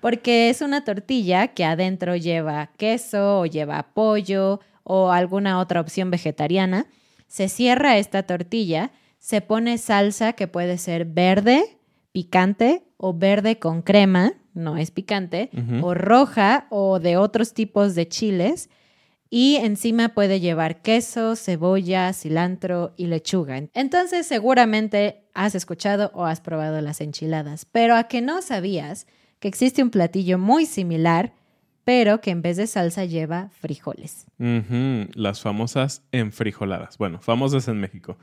Porque 0.00 0.50
es 0.50 0.60
una 0.60 0.84
tortilla 0.84 1.48
que 1.48 1.64
adentro 1.64 2.16
lleva 2.16 2.70
queso 2.76 3.40
o 3.40 3.46
lleva 3.46 3.90
pollo 3.94 4.60
o 4.84 5.10
alguna 5.10 5.58
otra 5.58 5.80
opción 5.80 6.10
vegetariana. 6.10 6.86
Se 7.26 7.48
cierra 7.48 7.98
esta 7.98 8.22
tortilla, 8.22 8.90
se 9.18 9.40
pone 9.40 9.78
salsa 9.78 10.32
que 10.32 10.48
puede 10.48 10.78
ser 10.78 11.04
verde, 11.04 11.78
picante 12.12 12.84
o 12.96 13.12
verde 13.12 13.58
con 13.58 13.82
crema, 13.82 14.32
no 14.54 14.76
es 14.76 14.90
picante, 14.90 15.50
o 15.82 15.94
roja 15.94 16.66
o 16.70 16.98
de 16.98 17.16
otros 17.16 17.54
tipos 17.54 17.94
de 17.94 18.08
chiles. 18.08 18.70
Y 19.30 19.56
encima 19.56 20.14
puede 20.14 20.40
llevar 20.40 20.80
queso, 20.80 21.36
cebolla, 21.36 22.14
cilantro 22.14 22.94
y 22.96 23.08
lechuga. 23.08 23.62
Entonces 23.74 24.26
seguramente 24.26 25.28
has 25.34 25.54
escuchado 25.54 26.10
o 26.14 26.24
has 26.24 26.40
probado 26.40 26.80
las 26.80 27.02
enchiladas, 27.02 27.66
pero 27.66 27.94
a 27.94 28.04
que 28.04 28.22
no 28.22 28.40
sabías 28.40 29.06
que 29.40 29.48
existe 29.48 29.82
un 29.82 29.90
platillo 29.90 30.38
muy 30.38 30.66
similar, 30.66 31.32
pero 31.84 32.20
que 32.20 32.30
en 32.30 32.42
vez 32.42 32.56
de 32.56 32.66
salsa 32.66 33.04
lleva 33.04 33.48
frijoles. 33.50 34.26
Las 34.38 35.40
famosas 35.40 36.02
enfrijoladas. 36.12 36.98
Bueno, 36.98 37.20
famosas 37.20 37.68
en 37.68 37.80
México. 37.80 38.18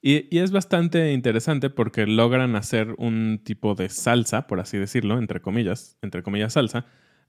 Y, 0.00 0.36
es 0.36 0.50
bastante 0.50 1.12
interesante 1.12 1.70
porque 1.70 2.06
logran 2.06 2.56
hacer 2.56 2.94
un 2.98 3.40
tipo 3.44 3.74
de 3.74 3.88
salsa, 3.88 4.46
por 4.46 4.60
así 4.60 4.78
decirlo, 4.78 5.18
entre 5.18 5.40
comillas, 5.40 5.96
entre 6.02 6.22
comillas 6.22 6.54
salsa, 6.54 6.86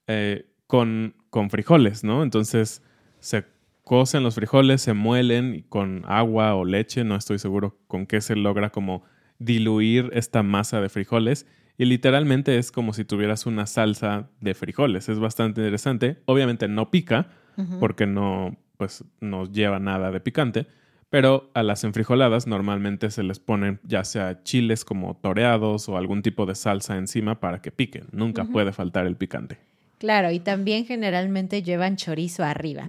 eh, 0.08 0.48
con, 0.66 1.16
con 1.30 1.50
frijoles, 1.50 2.04
¿no? 2.04 2.24
Entonces 2.24 2.82
se 3.20 3.46
cocen 3.84 4.24
los 4.24 4.36
frijoles, 4.36 4.82
se 4.82 4.94
muelen 4.94 5.66
con 5.70 6.04
agua 6.08 6.56
o 6.56 6.66
leche, 6.66 7.04
no 7.04 7.16
estoy 7.16 7.38
seguro 7.38 7.78
con 7.88 8.08
qué 8.08 8.22
se 8.22 8.36
logra 8.36 8.72
como 8.72 9.04
diluir 9.38 10.10
esta 10.14 10.42
masa 10.42 10.82
de 10.82 10.90
frijoles 10.90 11.46
y 11.84 11.86
literalmente 11.86 12.58
es 12.58 12.72
como 12.72 12.94
si 12.94 13.04
tuvieras 13.04 13.46
una 13.46 13.66
salsa 13.68 14.30
de 14.40 14.54
frijoles. 14.54 15.10
Es 15.10 15.20
bastante 15.20 15.60
interesante. 15.60 16.16
Obviamente 16.24 16.70
no 16.70 16.90
pica, 16.90 17.28
porque 17.82 18.08
no, 18.08 18.56
pues, 18.78 19.04
no 19.20 19.52
lleva 19.52 19.80
nada 19.80 20.10
de 20.10 20.22
picante. 20.22 20.66
Pero 21.10 21.52
a 21.54 21.62
las 21.62 21.84
enfrijoladas 21.84 22.48
normalmente 22.48 23.12
se 23.12 23.22
les 23.22 23.40
ponen 23.40 23.82
ya 23.84 24.06
sea 24.06 24.44
chiles 24.44 24.86
como 24.86 25.18
toreados 25.18 25.90
o 25.90 25.98
algún 25.98 26.22
tipo 26.22 26.46
de 26.46 26.56
salsa 26.56 26.96
encima 26.96 27.42
para 27.42 27.62
que 27.62 27.72
piquen. 27.72 28.06
Nunca 28.14 28.46
puede 28.46 28.72
faltar 28.72 29.06
el 29.06 29.18
picante. 29.18 29.58
Claro, 29.98 30.32
y 30.32 30.40
también 30.40 30.86
generalmente 30.86 31.64
llevan 31.64 31.98
chorizo 31.98 32.46
arriba. 32.46 32.88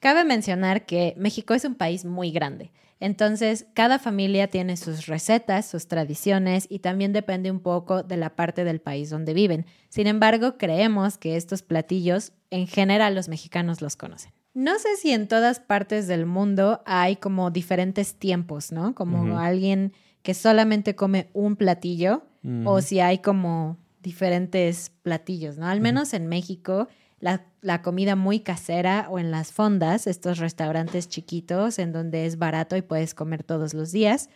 Cabe 0.00 0.24
mencionar 0.24 0.84
que 0.84 1.14
México 1.16 1.54
es 1.54 1.64
un 1.64 1.76
país 1.76 2.04
muy 2.04 2.32
grande. 2.32 2.72
Entonces, 2.98 3.66
cada 3.74 3.98
familia 3.98 4.48
tiene 4.48 4.76
sus 4.76 5.06
recetas, 5.06 5.66
sus 5.66 5.86
tradiciones 5.86 6.66
y 6.70 6.78
también 6.78 7.12
depende 7.12 7.50
un 7.50 7.60
poco 7.60 8.02
de 8.02 8.16
la 8.16 8.36
parte 8.36 8.64
del 8.64 8.80
país 8.80 9.10
donde 9.10 9.34
viven. 9.34 9.66
Sin 9.88 10.06
embargo, 10.06 10.56
creemos 10.56 11.18
que 11.18 11.36
estos 11.36 11.62
platillos 11.62 12.32
en 12.50 12.66
general 12.66 13.14
los 13.14 13.28
mexicanos 13.28 13.82
los 13.82 13.96
conocen. 13.96 14.32
No 14.54 14.78
sé 14.78 14.96
si 14.96 15.12
en 15.12 15.28
todas 15.28 15.60
partes 15.60 16.06
del 16.06 16.24
mundo 16.24 16.82
hay 16.86 17.16
como 17.16 17.50
diferentes 17.50 18.14
tiempos, 18.14 18.72
¿no? 18.72 18.94
Como 18.94 19.38
alguien 19.38 19.92
que 20.22 20.32
solamente 20.32 20.96
come 20.96 21.28
un 21.34 21.56
platillo 21.56 22.24
o 22.64 22.80
si 22.80 23.00
hay 23.00 23.18
como 23.18 23.76
diferentes 24.00 24.92
platillos, 25.02 25.58
¿no? 25.58 25.66
Al 25.66 25.80
menos 25.80 26.14
en 26.14 26.28
México 26.28 26.88
la, 27.18 27.82
comida 27.82 28.16
muy 28.16 28.40
casera 28.40 29.06
o 29.10 29.18
en 29.18 29.30
las 29.30 29.52
fondas, 29.52 30.06
estos 30.06 30.38
restaurantes 30.38 31.08
chiquitos 31.08 31.78
en 31.78 31.92
donde 31.92 32.26
es 32.26 32.38
barato 32.38 32.76
y 32.76 32.82
puedes 32.82 33.14
comer 33.14 33.42
todos 33.42 33.74
los 33.74 33.92
días, 33.92 34.28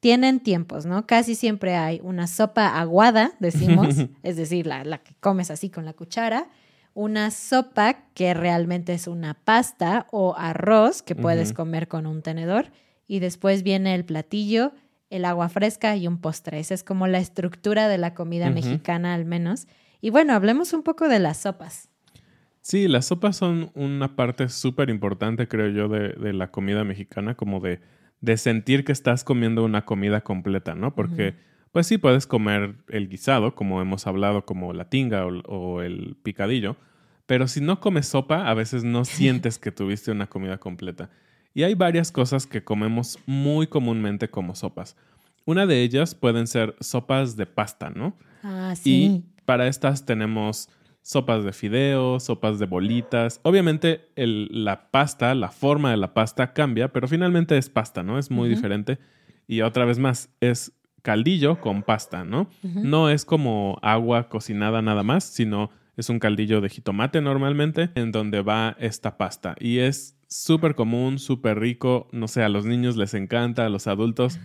tienen 0.00 0.40
tiempos, 0.40 0.84
¿no? 0.86 1.06
Casi 1.06 1.34
siempre 1.34 1.76
hay 1.76 2.00
una 2.02 2.26
sopa 2.26 2.78
aguada, 2.78 3.32
decimos, 3.38 3.96
es 4.22 4.36
decir, 4.36 4.66
la, 4.66 4.84
la, 4.84 4.98
que 4.98 5.14
comes 5.20 5.50
así 5.50 5.70
con 5.70 5.84
la 5.84 5.92
cuchara, 5.92 6.48
una 6.94 7.30
sopa 7.30 8.04
que 8.14 8.34
realmente 8.34 8.92
es 8.92 9.06
una 9.06 9.34
pasta 9.34 10.06
o 10.10 10.34
arroz 10.36 11.02
que 11.02 11.14
puedes 11.14 11.52
comer 11.52 11.88
con 11.88 12.06
un 12.06 12.20
tenedor 12.22 12.70
y 13.06 13.20
después 13.20 13.62
viene 13.62 13.94
el 13.94 14.04
platillo, 14.04 14.72
el 15.08 15.24
agua 15.24 15.48
fresca 15.48 15.96
y 15.96 16.06
un 16.06 16.18
postre. 16.18 16.58
Esa 16.58 16.74
es 16.74 16.84
como 16.84 17.06
la 17.06 17.18
estructura 17.18 17.88
de 17.88 17.98
la 17.98 18.14
comida 18.14 18.50
mexicana 18.50 19.14
al 19.14 19.24
menos. 19.24 19.68
Y 20.00 20.10
bueno, 20.10 20.34
hablemos 20.34 20.72
un 20.72 20.82
poco 20.82 21.08
de 21.08 21.18
las 21.18 21.38
sopas. 21.38 21.91
Sí, 22.62 22.86
las 22.86 23.06
sopas 23.06 23.36
son 23.36 23.72
una 23.74 24.14
parte 24.14 24.48
súper 24.48 24.88
importante, 24.88 25.48
creo 25.48 25.68
yo, 25.68 25.88
de, 25.88 26.32
la 26.32 26.52
comida 26.52 26.84
mexicana, 26.84 27.34
como 27.34 27.58
de, 27.58 27.80
de, 28.20 28.36
sentir 28.36 28.84
que 28.84 28.92
estás 28.92 29.24
comiendo 29.24 29.64
una 29.64 29.84
comida 29.84 30.20
completa, 30.20 30.76
¿no? 30.76 30.94
Porque, 30.94 31.34
pues 31.72 31.88
sí, 31.88 31.98
puedes 31.98 32.28
comer 32.28 32.76
el 32.88 33.08
guisado, 33.08 33.56
como 33.56 33.82
hemos 33.82 34.06
hablado, 34.06 34.46
como 34.46 34.72
la 34.72 34.88
tinga 34.88 35.26
o, 35.26 35.82
el 35.82 36.16
picadillo, 36.22 36.76
pero 37.26 37.48
si 37.48 37.60
no 37.60 37.80
comes 37.80 38.06
sopa, 38.06 38.48
a 38.48 38.54
veces 38.54 38.84
no 38.84 39.04
sientes 39.04 39.58
que 39.58 39.72
tuviste 39.72 40.12
una 40.12 40.28
comida 40.28 40.58
completa. 40.58 41.10
Y 41.54 41.64
hay 41.64 41.74
varias 41.74 42.12
cosas 42.12 42.46
que 42.46 42.62
comemos 42.62 43.18
muy 43.26 43.66
comúnmente 43.66 44.30
como 44.30 44.54
sopas. 44.54 44.96
Una 45.44 45.66
de 45.66 45.82
ellas 45.82 46.14
pueden 46.14 46.46
ser 46.46 46.76
sopas 46.78 47.36
de 47.36 47.46
pasta, 47.46 47.90
¿no? 47.90 48.16
Ah, 48.44 48.74
sí. 48.76 48.92
Y 48.92 49.42
para 49.44 49.66
estas 49.66 50.06
tenemos 50.06 50.70
sopas 51.02 51.44
de 51.44 51.52
fideos, 51.52 52.24
sopas 52.24 52.58
de 52.58 52.66
bolitas. 52.66 53.40
Obviamente 53.42 54.08
la 54.16 54.90
pasta, 54.90 55.34
la 55.34 55.50
forma 55.50 55.90
de 55.90 55.96
la 55.96 56.14
pasta 56.14 56.52
cambia, 56.52 56.92
pero 56.92 57.08
finalmente 57.08 57.58
es 57.58 57.68
pasta, 57.68 58.02
¿no? 58.02 58.18
Es 58.18 58.30
muy 58.30 58.48
diferente. 58.48 58.98
Y 59.46 59.60
otra 59.60 59.84
vez 59.84 59.98
más, 59.98 60.30
es 60.40 60.72
caldillo 61.02 61.60
con 61.60 61.82
pasta, 61.82 62.24
¿no? 62.24 62.48
No 62.62 63.10
es 63.10 63.24
como 63.24 63.78
agua 63.82 64.28
cocinada 64.28 64.80
nada 64.80 65.02
más, 65.02 65.24
sino 65.24 65.70
es 65.96 66.08
un 66.08 66.20
caldillo 66.20 66.60
de 66.60 66.70
jitomate 66.70 67.20
normalmente 67.20 67.90
en 67.96 68.12
donde 68.12 68.40
va 68.40 68.76
esta 68.78 69.18
pasta. 69.18 69.56
Y 69.58 69.78
es 69.78 70.16
súper 70.28 70.74
común, 70.74 71.18
súper 71.18 71.58
rico, 71.58 72.08
no 72.12 72.28
sé, 72.28 72.42
a 72.42 72.48
los 72.48 72.64
niños 72.64 72.96
les 72.96 73.12
encanta, 73.14 73.66
a 73.66 73.68
los 73.68 73.86
adultos 73.86 74.38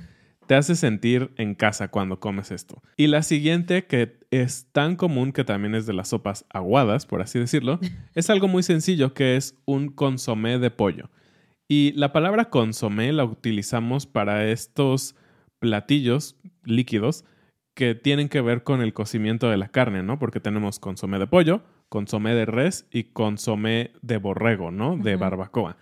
te 0.48 0.56
hace 0.56 0.76
sentir 0.76 1.32
en 1.38 1.56
casa 1.56 1.90
cuando 1.90 2.20
comes 2.20 2.52
esto. 2.52 2.82
Y 2.96 3.08
la 3.08 3.22
siguiente, 3.22 3.86
que 3.86 4.18
es 4.32 4.68
tan 4.72 4.96
común 4.96 5.34
que 5.34 5.44
también 5.44 5.76
es 5.76 5.86
de 5.86 5.94
las 5.94 6.10
sopas 6.10 6.46
aguadas, 6.50 7.06
por 7.06 7.22
así 7.22 7.38
decirlo, 7.38 7.80
es 8.16 8.30
algo 8.30 8.48
muy 8.48 8.64
sencillo 8.64 9.14
que 9.14 9.36
es 9.36 9.60
un 9.66 9.90
consomé 9.90 10.58
de 10.58 10.72
pollo. 10.72 11.10
Y 11.68 11.92
la 11.94 12.14
palabra 12.14 12.50
consomé 12.50 13.12
la 13.12 13.26
utilizamos 13.26 14.08
para 14.08 14.48
estos 14.48 15.16
platillos 15.60 16.38
líquidos 16.64 17.26
que 17.74 17.94
tienen 17.94 18.30
que 18.30 18.42
ver 18.42 18.64
con 18.64 18.82
el 18.82 18.94
cocimiento 18.94 19.50
de 19.50 19.58
la 19.58 19.68
carne, 19.68 20.02
¿no? 20.02 20.18
Porque 20.18 20.40
tenemos 20.40 20.80
consomé 20.80 21.20
de 21.20 21.28
pollo, 21.28 21.62
consomé 21.90 22.34
de 22.34 22.46
res 22.46 22.88
y 22.92 23.04
consomé 23.06 23.92
de 24.02 24.18
borrego, 24.18 24.72
¿no? 24.72 24.98
De 24.98 25.16
barbacoa. 25.16 25.78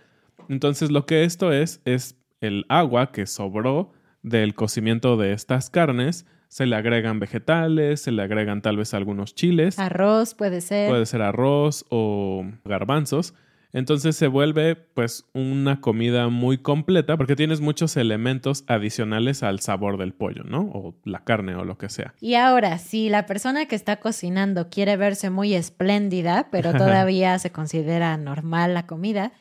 Entonces 0.50 0.92
lo 0.92 1.06
que 1.06 1.24
esto 1.24 1.54
es 1.54 1.82
es 1.86 2.20
el 2.42 2.66
agua 2.68 3.12
que 3.12 3.28
sobró 3.28 3.94
del 4.26 4.56
cocimiento 4.56 5.18
de 5.18 5.34
estas 5.34 5.70
carnes, 5.70 6.26
se 6.48 6.66
le 6.66 6.76
agregan 6.76 7.20
vegetales, 7.20 8.02
se 8.02 8.12
le 8.12 8.24
agregan 8.24 8.62
tal 8.62 8.78
vez 8.78 8.94
algunos 8.94 9.36
chiles. 9.36 9.78
Arroz 9.78 10.34
puede 10.34 10.62
ser. 10.62 10.90
Puede 10.90 11.06
ser 11.06 11.22
arroz 11.22 11.86
o 11.90 12.44
garbanzos. 12.66 13.36
Entonces 13.72 14.16
se 14.16 14.28
vuelve 14.28 14.76
pues 14.76 15.26
una 15.34 15.82
comida 15.82 16.30
muy 16.30 16.58
completa 16.58 17.18
porque 17.18 17.36
tienes 17.36 17.60
muchos 17.60 17.98
elementos 17.98 18.64
adicionales 18.68 19.44
al 19.44 19.60
sabor 19.60 19.98
del 19.98 20.14
pollo, 20.14 20.44
¿no? 20.44 20.62
O 20.62 20.96
la 21.04 21.24
carne 21.24 21.56
o 21.56 21.66
lo 21.66 21.78
que 21.78 21.90
sea. 21.90 22.16
Y 22.22 22.36
ahora, 22.36 22.78
si 22.78 23.10
la 23.10 23.26
persona 23.26 23.66
que 23.66 23.76
está 23.76 23.98
cocinando 23.98 24.70
quiere 24.70 24.96
verse 24.96 25.30
muy 25.30 25.54
espléndida, 25.54 26.48
pero 26.52 26.72
todavía 26.72 27.38
se 27.38 27.52
considera 27.52 28.16
normal 28.18 28.74
la 28.74 28.88
comida, 28.88 29.34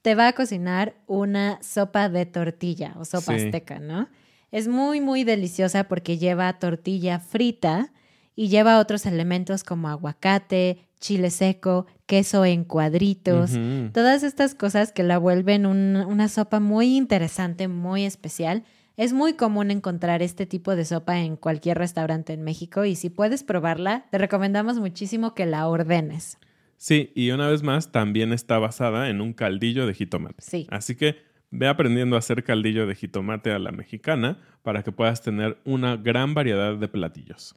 te 0.00 0.14
va 0.14 0.28
a 0.28 0.32
cocinar 0.32 0.94
una 1.06 1.62
sopa 1.62 2.08
de 2.08 2.26
tortilla 2.26 2.94
o 2.96 3.04
sopa 3.04 3.34
azteca, 3.34 3.80
¿no? 3.80 4.08
Es 4.54 4.68
muy, 4.68 5.00
muy 5.00 5.24
deliciosa 5.24 5.88
porque 5.88 6.16
lleva 6.16 6.60
tortilla 6.60 7.18
frita 7.18 7.92
y 8.36 8.46
lleva 8.46 8.78
otros 8.78 9.04
elementos 9.04 9.64
como 9.64 9.88
aguacate, 9.88 10.78
chile 11.00 11.30
seco, 11.30 11.86
queso 12.06 12.44
en 12.44 12.62
cuadritos, 12.62 13.50
todas 13.92 14.22
estas 14.22 14.54
cosas 14.54 14.92
que 14.92 15.02
la 15.02 15.18
vuelven 15.18 15.66
un- 15.66 15.96
una 16.06 16.28
sopa 16.28 16.60
muy 16.60 16.96
interesante, 16.96 17.66
muy 17.66 18.04
especial. 18.04 18.62
Es 18.96 19.12
muy 19.12 19.32
común 19.32 19.72
encontrar 19.72 20.22
este 20.22 20.46
tipo 20.46 20.76
de 20.76 20.84
sopa 20.84 21.18
en 21.18 21.34
cualquier 21.36 21.76
restaurante 21.78 22.32
en 22.32 22.42
México 22.42 22.84
y 22.84 22.94
si 22.94 23.10
puedes 23.10 23.42
probarla, 23.42 24.06
te 24.12 24.18
recomendamos 24.18 24.78
muchísimo 24.78 25.34
que 25.34 25.46
la 25.46 25.66
ordenes. 25.66 26.38
Sí, 26.76 27.10
y 27.16 27.32
una 27.32 27.48
vez 27.48 27.64
más, 27.64 27.90
también 27.90 28.32
está 28.32 28.60
basada 28.60 29.10
en 29.10 29.20
un 29.20 29.32
caldillo 29.32 29.84
de 29.88 29.94
jitomate. 29.94 30.36
Sí. 30.42 30.68
Así 30.70 30.94
que 30.94 31.16
ve 31.54 31.68
aprendiendo 31.68 32.16
a 32.16 32.18
hacer 32.18 32.42
caldillo 32.42 32.86
de 32.86 32.96
jitomate 32.96 33.52
a 33.52 33.58
la 33.58 33.70
mexicana 33.70 34.38
para 34.62 34.82
que 34.82 34.92
puedas 34.92 35.22
tener 35.22 35.58
una 35.64 35.96
gran 35.96 36.34
variedad 36.34 36.76
de 36.76 36.88
platillos. 36.88 37.54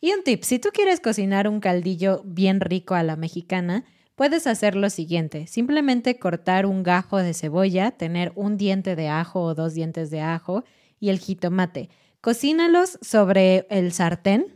Y 0.00 0.12
un 0.12 0.22
tip, 0.22 0.42
si 0.44 0.58
tú 0.58 0.70
quieres 0.72 1.00
cocinar 1.00 1.48
un 1.48 1.60
caldillo 1.60 2.22
bien 2.24 2.60
rico 2.60 2.94
a 2.94 3.02
la 3.02 3.16
mexicana, 3.16 3.84
puedes 4.14 4.46
hacer 4.46 4.76
lo 4.76 4.88
siguiente, 4.88 5.46
simplemente 5.46 6.18
cortar 6.18 6.66
un 6.66 6.82
gajo 6.82 7.18
de 7.18 7.34
cebolla, 7.34 7.90
tener 7.90 8.32
un 8.34 8.56
diente 8.56 8.94
de 8.94 9.08
ajo 9.08 9.42
o 9.42 9.54
dos 9.54 9.74
dientes 9.74 10.10
de 10.10 10.20
ajo 10.20 10.64
y 11.00 11.10
el 11.10 11.18
jitomate. 11.18 11.88
Cocínalos 12.20 12.98
sobre 13.00 13.66
el 13.68 13.90
sartén, 13.92 14.46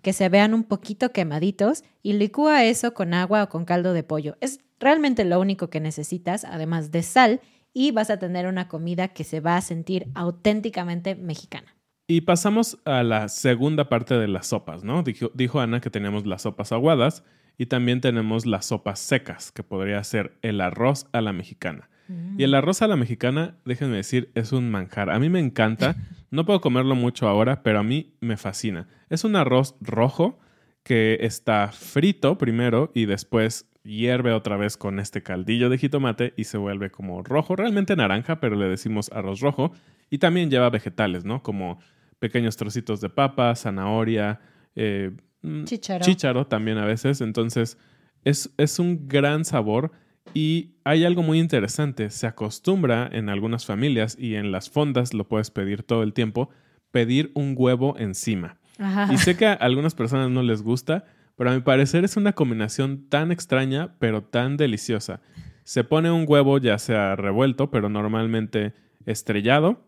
que 0.00 0.14
se 0.14 0.30
vean 0.30 0.54
un 0.54 0.64
poquito 0.64 1.12
quemaditos 1.12 1.84
y 2.02 2.14
licúa 2.14 2.64
eso 2.64 2.94
con 2.94 3.12
agua 3.12 3.42
o 3.42 3.48
con 3.50 3.66
caldo 3.66 3.92
de 3.92 4.02
pollo. 4.02 4.36
Es 4.40 4.60
realmente 4.80 5.26
lo 5.26 5.38
único 5.38 5.68
que 5.68 5.80
necesitas, 5.80 6.44
además 6.44 6.90
de 6.90 7.02
sal, 7.02 7.40
y 7.72 7.90
vas 7.90 8.10
a 8.10 8.18
tener 8.18 8.46
una 8.46 8.68
comida 8.68 9.08
que 9.08 9.24
se 9.24 9.40
va 9.40 9.56
a 9.56 9.60
sentir 9.60 10.08
auténticamente 10.14 11.14
mexicana. 11.14 11.74
Y 12.06 12.22
pasamos 12.22 12.78
a 12.84 13.02
la 13.02 13.28
segunda 13.28 13.88
parte 13.88 14.14
de 14.14 14.28
las 14.28 14.48
sopas, 14.48 14.84
¿no? 14.84 15.02
Dijo, 15.02 15.30
dijo 15.34 15.60
Ana 15.60 15.80
que 15.80 15.90
tenemos 15.90 16.26
las 16.26 16.42
sopas 16.42 16.72
aguadas 16.72 17.24
y 17.56 17.66
también 17.66 18.00
tenemos 18.00 18.44
las 18.44 18.66
sopas 18.66 18.98
secas, 18.98 19.52
que 19.52 19.62
podría 19.62 20.02
ser 20.04 20.36
el 20.42 20.60
arroz 20.60 21.06
a 21.12 21.20
la 21.20 21.32
mexicana. 21.32 21.88
Y 22.36 22.42
el 22.42 22.52
arroz 22.52 22.82
a 22.82 22.88
la 22.88 22.96
mexicana, 22.96 23.56
déjenme 23.64 23.96
decir, 23.96 24.30
es 24.34 24.52
un 24.52 24.70
manjar. 24.70 25.08
A 25.08 25.18
mí 25.18 25.30
me 25.30 25.40
encanta. 25.40 25.96
No 26.30 26.46
puedo 26.46 26.62
comerlo 26.62 26.94
mucho 26.94 27.28
ahora, 27.28 27.62
pero 27.62 27.78
a 27.78 27.82
mí 27.82 28.14
me 28.20 28.38
fascina. 28.38 28.88
Es 29.10 29.22
un 29.24 29.36
arroz 29.36 29.76
rojo 29.82 30.38
que 30.82 31.18
está 31.20 31.70
frito 31.72 32.38
primero 32.38 32.90
y 32.94 33.04
después 33.04 33.66
hierve 33.84 34.32
otra 34.32 34.56
vez 34.56 34.76
con 34.76 34.98
este 34.98 35.22
caldillo 35.22 35.68
de 35.68 35.78
jitomate 35.78 36.34
y 36.36 36.44
se 36.44 36.58
vuelve 36.58 36.90
como 36.90 37.22
rojo, 37.22 37.56
realmente 37.56 37.96
naranja, 37.96 38.40
pero 38.40 38.56
le 38.56 38.68
decimos 38.68 39.10
arroz 39.12 39.40
rojo. 39.40 39.72
Y 40.10 40.18
también 40.18 40.50
lleva 40.50 40.70
vegetales, 40.70 41.24
¿no? 41.24 41.42
Como 41.42 41.78
pequeños 42.18 42.56
trocitos 42.56 43.00
de 43.00 43.08
papa, 43.08 43.54
zanahoria, 43.56 44.40
eh, 44.76 45.10
mm, 45.42 45.64
Chícharo. 45.64 46.04
chícharo 46.04 46.46
también 46.46 46.78
a 46.78 46.84
veces. 46.84 47.20
Entonces, 47.20 47.78
es, 48.24 48.52
es 48.58 48.78
un 48.78 49.08
gran 49.08 49.44
sabor 49.44 49.90
y 50.34 50.76
hay 50.84 51.04
algo 51.04 51.22
muy 51.22 51.38
interesante. 51.40 52.10
Se 52.10 52.26
acostumbra 52.26 53.08
en 53.10 53.28
algunas 53.28 53.66
familias 53.66 54.16
y 54.18 54.36
en 54.36 54.52
las 54.52 54.70
fondas 54.70 55.14
lo 55.14 55.26
puedes 55.26 55.50
pedir 55.50 55.82
todo 55.82 56.02
el 56.02 56.12
tiempo, 56.12 56.50
pedir 56.90 57.32
un 57.34 57.54
huevo 57.56 57.96
encima. 57.98 58.58
Ajá. 58.78 59.12
Y 59.12 59.18
sé 59.18 59.36
que 59.36 59.46
a 59.46 59.52
algunas 59.54 59.94
personas 59.94 60.30
no 60.30 60.42
les 60.42 60.62
gusta, 60.62 61.04
pero 61.36 61.50
a 61.50 61.54
mi 61.54 61.60
parecer 61.60 62.04
es 62.04 62.16
una 62.16 62.32
combinación 62.32 63.08
tan 63.08 63.32
extraña, 63.32 63.94
pero 63.98 64.22
tan 64.22 64.56
deliciosa. 64.56 65.20
Se 65.64 65.84
pone 65.84 66.10
un 66.10 66.24
huevo 66.26 66.58
ya 66.58 66.78
sea 66.78 67.16
revuelto, 67.16 67.70
pero 67.70 67.88
normalmente 67.88 68.74
estrellado. 69.06 69.86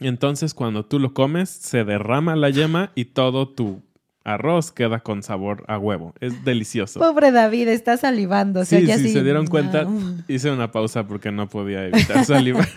Entonces 0.00 0.54
cuando 0.54 0.84
tú 0.84 0.98
lo 0.98 1.14
comes, 1.14 1.50
se 1.50 1.84
derrama 1.84 2.36
la 2.36 2.50
yema 2.50 2.92
y 2.94 3.06
todo 3.06 3.48
tu 3.48 3.82
arroz 4.24 4.70
queda 4.72 5.00
con 5.00 5.22
sabor 5.22 5.64
a 5.68 5.78
huevo. 5.78 6.14
Es 6.20 6.44
delicioso. 6.44 7.00
Pobre 7.00 7.32
David, 7.32 7.68
está 7.68 7.96
salivando. 7.96 8.64
Sí, 8.64 8.86
se 8.86 8.98
sí, 8.98 9.20
dieron 9.20 9.46
cuenta. 9.46 9.86
Hice 10.28 10.50
una 10.50 10.70
pausa 10.70 11.06
porque 11.06 11.32
no 11.32 11.48
podía 11.48 11.86
evitar 11.86 12.24
salivar. 12.24 12.68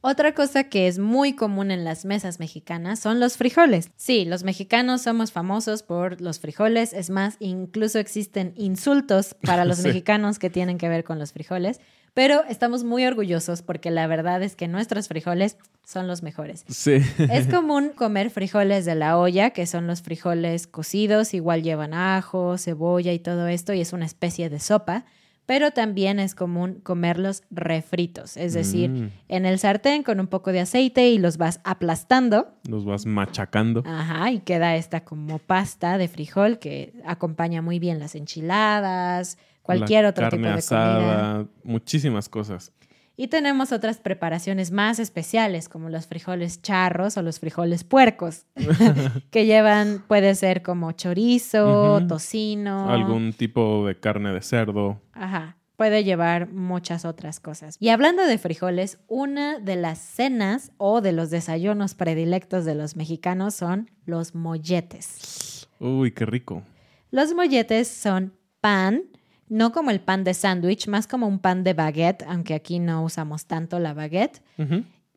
Otra 0.00 0.32
cosa 0.32 0.64
que 0.64 0.86
es 0.86 0.98
muy 1.00 1.34
común 1.34 1.70
en 1.72 1.84
las 1.84 2.04
mesas 2.04 2.38
mexicanas 2.38 3.00
son 3.00 3.18
los 3.18 3.36
frijoles. 3.36 3.90
Sí, 3.96 4.24
los 4.24 4.44
mexicanos 4.44 5.02
somos 5.02 5.32
famosos 5.32 5.82
por 5.82 6.20
los 6.20 6.38
frijoles. 6.38 6.92
Es 6.92 7.10
más, 7.10 7.36
incluso 7.40 7.98
existen 7.98 8.52
insultos 8.56 9.34
para 9.42 9.64
los 9.64 9.78
Sí. 9.82 9.88
mexicanos 9.88 10.38
que 10.38 10.50
tienen 10.50 10.78
que 10.78 10.88
ver 10.88 11.02
con 11.02 11.18
los 11.18 11.32
frijoles. 11.32 11.80
Pero 12.14 12.42
estamos 12.48 12.84
muy 12.84 13.04
orgullosos 13.06 13.62
porque 13.62 13.90
la 13.90 14.06
verdad 14.06 14.42
es 14.42 14.56
que 14.56 14.66
nuestros 14.68 15.08
frijoles 15.08 15.56
son 15.84 16.06
los 16.06 16.22
mejores. 16.22 16.64
Sí. 16.68 17.00
Es 17.30 17.46
común 17.52 17.90
comer 17.94 18.30
frijoles 18.30 18.84
de 18.84 18.94
la 18.94 19.18
olla, 19.18 19.50
que 19.50 19.66
son 19.66 19.86
los 19.86 20.02
frijoles 20.02 20.66
cocidos, 20.68 21.34
igual 21.34 21.62
llevan 21.62 21.92
ajo, 21.94 22.56
cebolla 22.58 23.12
y 23.12 23.18
todo 23.18 23.46
esto, 23.48 23.72
y 23.72 23.80
es 23.80 23.92
una 23.92 24.06
especie 24.06 24.48
de 24.48 24.58
sopa, 24.58 25.04
pero 25.48 25.70
también 25.70 26.18
es 26.18 26.34
común 26.34 26.80
comerlos 26.82 27.42
refritos, 27.50 28.36
es 28.36 28.52
decir, 28.52 28.90
Mm. 28.90 29.10
en 29.28 29.46
el 29.46 29.58
sartén 29.58 30.02
con 30.02 30.20
un 30.20 30.26
poco 30.26 30.52
de 30.52 30.60
aceite 30.60 31.08
y 31.08 31.16
los 31.18 31.38
vas 31.38 31.60
aplastando, 31.64 32.52
Los 32.68 32.84
vas 32.84 33.06
machacando. 33.06 33.82
ajá, 33.86 34.30
y 34.30 34.40
queda 34.40 34.76
esta 34.76 35.04
como 35.06 35.38
pasta 35.38 35.96
de 35.96 36.06
frijol 36.06 36.58
que 36.58 36.92
acompaña 37.06 37.62
muy 37.62 37.78
bien 37.78 37.98
las 37.98 38.14
enchiladas, 38.14 39.38
cualquier 39.62 40.02
La 40.04 40.10
otro 40.10 40.28
tipo 40.28 40.42
de 40.42 40.48
asada, 40.50 41.32
comida. 41.38 41.46
muchísimas 41.64 42.28
cosas. 42.28 42.72
Y 43.20 43.26
tenemos 43.26 43.72
otras 43.72 43.98
preparaciones 43.98 44.70
más 44.70 45.00
especiales, 45.00 45.68
como 45.68 45.88
los 45.88 46.06
frijoles 46.06 46.62
charros 46.62 47.16
o 47.16 47.22
los 47.22 47.40
frijoles 47.40 47.82
puercos, 47.82 48.46
que 49.32 49.44
llevan, 49.44 50.04
puede 50.06 50.36
ser 50.36 50.62
como 50.62 50.92
chorizo, 50.92 52.00
tocino. 52.06 52.88
Algún 52.88 53.32
tipo 53.32 53.84
de 53.88 53.98
carne 53.98 54.32
de 54.32 54.40
cerdo. 54.40 55.02
Ajá. 55.14 55.56
Puede 55.74 56.04
llevar 56.04 56.52
muchas 56.52 57.04
otras 57.04 57.40
cosas. 57.40 57.76
Y 57.80 57.88
hablando 57.88 58.24
de 58.24 58.38
frijoles, 58.38 59.00
una 59.08 59.58
de 59.58 59.74
las 59.74 59.98
cenas 59.98 60.70
o 60.76 61.00
de 61.00 61.10
los 61.10 61.30
desayunos 61.30 61.94
predilectos 61.94 62.64
de 62.64 62.76
los 62.76 62.94
mexicanos 62.94 63.52
son 63.54 63.90
los 64.06 64.36
molletes. 64.36 65.68
Uy, 65.80 66.12
qué 66.12 66.24
rico. 66.24 66.62
Los 67.10 67.34
molletes 67.34 67.88
son 67.88 68.32
pan, 68.60 69.02
no 69.48 69.72
como 69.72 69.90
el 69.90 70.00
pan 70.00 70.24
de 70.24 70.34
sándwich, 70.34 70.88
más 70.88 71.06
como 71.06 71.26
un 71.26 71.38
pan 71.38 71.64
de 71.64 71.74
baguette, 71.74 72.24
aunque 72.28 72.54
aquí 72.54 72.78
no 72.78 73.02
usamos 73.04 73.46
tanto 73.46 73.78
la 73.78 73.94
baguette. 73.94 74.42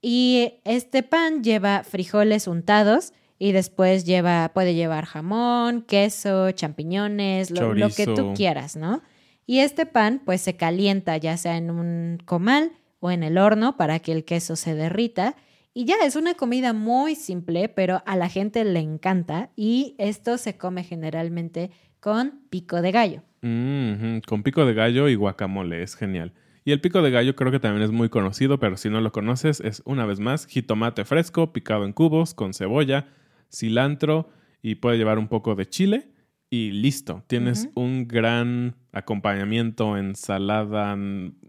Y 0.02 0.54
este 0.64 1.04
pan 1.04 1.44
lleva 1.44 1.84
frijoles 1.84 2.48
untados 2.48 3.14
y 3.38 3.52
después 3.52 4.06
lleva, 4.06 4.52
puede 4.54 4.74
llevar 4.74 5.06
jamón, 5.06 5.82
queso, 5.84 6.52
champiñones, 6.52 7.52
lo, 7.52 7.74
lo 7.74 7.90
que 7.90 8.06
tú 8.06 8.34
quieras, 8.34 8.76
¿no? 8.76 9.02
Y 9.46 9.60
este 9.60 9.86
pan 9.86 10.22
pues 10.24 10.42
se 10.42 10.56
calienta 10.56 11.18
ya 11.18 11.38
sea 11.38 11.58
en 11.58 11.72
un 11.72 12.20
comal 12.26 12.72
o 13.00 13.12
en 13.12 13.24
el 13.24 13.38
horno 13.38 13.78
para 13.78 14.00
que 14.00 14.12
el 14.12 14.24
queso 14.26 14.56
se 14.56 14.76
derrita. 14.76 15.36
Y 15.74 15.86
ya 15.86 15.96
es 16.04 16.16
una 16.16 16.34
comida 16.36 16.74
muy 16.74 17.16
simple, 17.16 17.70
pero 17.70 18.04
a 18.06 18.16
la 18.16 18.30
gente 18.30 18.64
le 18.64 18.80
encanta 18.80 19.50
y 19.56 19.96
esto 19.98 20.38
se 20.38 20.58
come 20.58 20.84
generalmente 20.84 21.72
con 22.02 22.42
pico 22.50 22.82
de 22.82 22.92
gallo. 22.92 23.24
Mm. 23.42 24.20
Con 24.28 24.44
pico 24.44 24.66
de 24.66 24.74
gallo 24.74 25.08
y 25.08 25.16
guacamole, 25.16 25.82
es 25.84 25.96
genial. 25.96 26.34
Y 26.66 26.74
el 26.74 26.82
pico 26.82 27.02
de 27.02 27.10
gallo 27.10 27.36
creo 27.36 27.52
que 27.52 27.60
también 27.60 27.84
es 27.84 27.92
muy 27.92 28.10
conocido, 28.10 28.60
pero 28.60 28.76
si 28.78 28.90
no 28.90 29.00
lo 29.02 29.12
conoces, 29.12 29.62
es 29.62 29.82
una 29.86 30.06
vez 30.06 30.20
más 30.20 30.46
jitomate 30.46 31.06
fresco 31.06 31.54
picado 31.54 31.86
en 31.86 31.94
cubos 31.94 32.34
con 32.34 32.54
cebolla, 32.54 33.08
cilantro 33.52 34.30
y 34.62 34.76
puede 34.76 34.98
llevar 34.98 35.18
un 35.18 35.28
poco 35.28 35.56
de 35.56 35.66
chile 35.68 36.10
y 36.52 36.72
listo. 36.72 37.24
Tienes 37.28 37.70
un 37.76 38.08
gran 38.08 38.76
acompañamiento, 38.92 39.98
ensalada, 39.98 40.98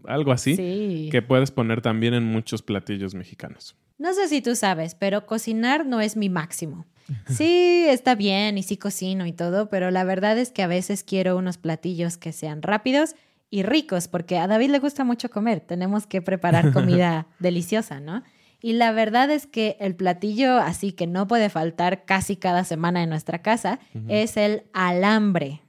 algo 0.05 0.31
así, 0.31 0.55
Sí. 0.55 1.09
que 1.11 1.21
puedes 1.21 1.51
poner 1.51 1.81
también 1.81 2.13
en 2.13 2.23
muchos 2.23 2.61
platillos 2.61 3.13
mexicanos. 3.13 3.75
No 3.99 4.13
sé 4.13 4.27
si 4.27 4.41
tú 4.41 4.55
sabes, 4.55 4.95
pero 4.95 5.25
cocinar 5.25 5.85
no 5.85 6.01
es 6.01 6.17
mi 6.17 6.29
máximo. 6.29 6.85
Sí, 7.27 7.85
está 7.87 8.15
bien 8.15 8.57
y 8.57 8.63
sí 8.63 8.77
cocino 8.77 9.25
y 9.25 9.33
todo, 9.33 9.69
pero 9.69 9.91
la 9.91 10.03
verdad 10.03 10.37
es 10.37 10.51
que 10.51 10.63
a 10.63 10.67
veces 10.67 11.03
quiero 11.03 11.37
unos 11.37 11.57
platillos 11.57 12.17
que 12.17 12.31
sean 12.31 12.61
rápidos 12.61 13.15
y 13.49 13.63
ricos, 13.63 14.07
porque 14.07 14.37
a 14.37 14.47
David 14.47 14.71
le 14.71 14.79
gusta 14.79 15.03
mucho 15.03 15.29
comer. 15.29 15.59
Tenemos 15.59 16.07
que 16.07 16.21
preparar 16.21 16.73
comida 16.73 17.27
deliciosa, 17.39 17.99
¿no? 17.99 18.23
Y 18.61 18.73
la 18.73 18.93
verdad 18.93 19.29
es 19.29 19.45
que 19.45 19.75
el 19.79 19.93
platillo 19.93 20.57
así 20.57 20.93
que 20.93 21.05
no 21.05 21.27
puede 21.27 21.49
faltar 21.49 22.05
casi 22.05 22.37
cada 22.37 22.63
semana 22.63 23.03
en 23.03 23.09
nuestra 23.09 23.41
casa 23.41 23.79
es 24.07 24.37
el 24.37 24.63
alambre. 24.71 25.61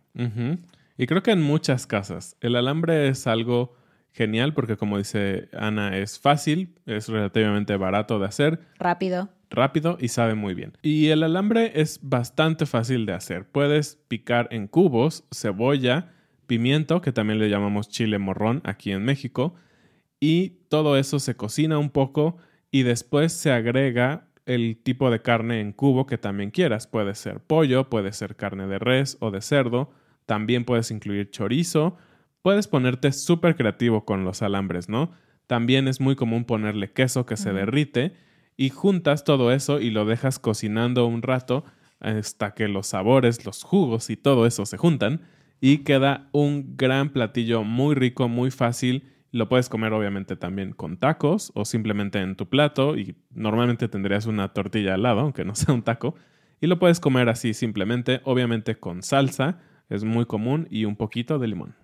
Y 0.97 1.07
creo 1.07 1.23
que 1.25 1.33
en 1.33 1.43
muchas 1.43 1.89
casas. 1.89 2.37
El 2.41 2.55
alambre 2.55 3.09
es 3.09 3.27
algo 3.27 3.75
genial 4.13 4.55
porque 4.55 4.77
como 4.77 4.97
dice 4.97 5.49
Ana, 5.53 5.99
es 5.99 6.21
fácil, 6.21 6.77
es 6.87 7.09
relativamente 7.09 7.77
barato 7.77 8.21
de 8.21 8.27
hacer, 8.27 8.61
Rápido. 8.79 9.29
Rápido 9.55 9.97
y 10.01 10.09
sabe 10.09 10.35
muy 10.35 10.55
bien. 10.55 10.77
Y 10.83 11.09
el 11.09 11.23
alambre 11.23 11.73
es 11.81 12.01
bastante 12.03 12.67
fácil 12.67 13.07
de 13.07 13.13
hacer. 13.13 13.47
Puedes 13.47 13.97
picar 14.09 14.49
en 14.51 14.69
cubos 14.69 15.25
cebolla, 15.33 16.13
pimiento, 16.47 17.01
que 17.01 17.13
también 17.13 17.39
le 17.39 17.49
llamamos 17.49 17.89
chile 17.89 18.19
morrón 18.19 18.61
aquí 18.65 18.93
en 18.93 19.05
México, 19.05 19.55
y 20.21 20.61
todo 20.69 20.97
eso 20.97 21.19
se 21.19 21.37
cocina 21.37 21.79
un 21.79 21.91
poco 21.91 22.39
y 22.71 22.83
después 22.83 23.33
se 23.33 23.53
agrega 23.53 24.27
el 24.47 24.79
tipo 24.83 25.11
de 25.11 25.21
carne 25.21 25.61
en 25.61 25.73
cubo 25.73 26.07
que 26.07 26.19
también 26.19 26.51
quieras. 26.51 26.87
Puede 26.87 27.15
ser 27.15 27.41
pollo, 27.41 27.89
puede 27.91 28.13
ser 28.13 28.37
carne 28.37 28.67
de 28.67 28.79
res 28.79 29.17
o 29.21 29.31
de 29.31 29.41
cerdo, 29.41 29.93
También 30.27 30.65
puedes 30.65 30.91
incluir 30.91 31.31
chorizo. 31.31 31.99
Puedes 32.41 32.67
ponerte 32.67 33.13
súper 33.13 33.57
creativo 33.57 34.07
con 34.07 34.25
los 34.25 34.41
alambres, 34.41 34.89
¿no? 34.89 35.13
También 35.47 35.89
es 35.89 36.01
muy 36.01 36.17
común 36.17 36.47
ponerle 36.47 36.93
queso 36.93 37.27
que 37.27 37.37
se 37.37 37.53
derrite 37.53 38.17
y 38.57 38.71
juntas 38.71 39.25
todo 39.25 39.53
eso 39.53 39.81
y 39.81 39.91
lo 39.91 40.05
dejas 40.05 40.39
cocinando 40.39 41.07
un 41.07 41.23
rato 41.23 41.65
hasta 42.01 42.55
que 42.55 42.69
los 42.69 42.89
sabores, 42.89 43.45
los 43.45 43.63
jugos 43.63 44.11
y 44.11 44.17
todo 44.17 44.47
eso 44.47 44.67
se 44.67 44.77
juntan 44.77 45.23
y 45.61 45.79
queda 45.79 46.29
un 46.33 46.77
gran 46.77 47.11
platillo 47.11 47.65
muy 47.65 47.95
rico, 47.95 48.29
muy 48.29 48.51
fácil. 48.51 49.11
Lo 49.31 49.49
puedes 49.49 49.69
comer 49.69 49.93
obviamente 49.93 50.37
también 50.37 50.73
con 50.73 50.99
tacos 50.99 51.51
o 51.55 51.65
simplemente 51.65 52.21
en 52.21 52.37
tu 52.37 52.49
plato 52.49 52.97
y 52.97 53.17
normalmente 53.31 53.89
tendrías 53.89 54.27
una 54.27 54.53
tortilla 54.53 54.95
al 54.95 55.03
lado, 55.03 55.21
aunque 55.21 55.45
no 55.45 55.55
sea 55.55 55.75
un 55.75 55.83
taco. 55.83 56.15
Y 56.61 56.67
lo 56.67 56.79
puedes 56.79 57.01
comer 57.01 57.29
así 57.29 57.55
simplemente, 57.55 58.21
obviamente 58.25 58.77
con 58.77 59.03
salsa, 59.03 59.59
es 59.89 60.05
muy 60.05 60.27
común 60.27 60.67
y 60.71 60.85
un 60.85 60.97
poquito 60.97 61.39
de 61.39 61.49
limón. 61.49 61.75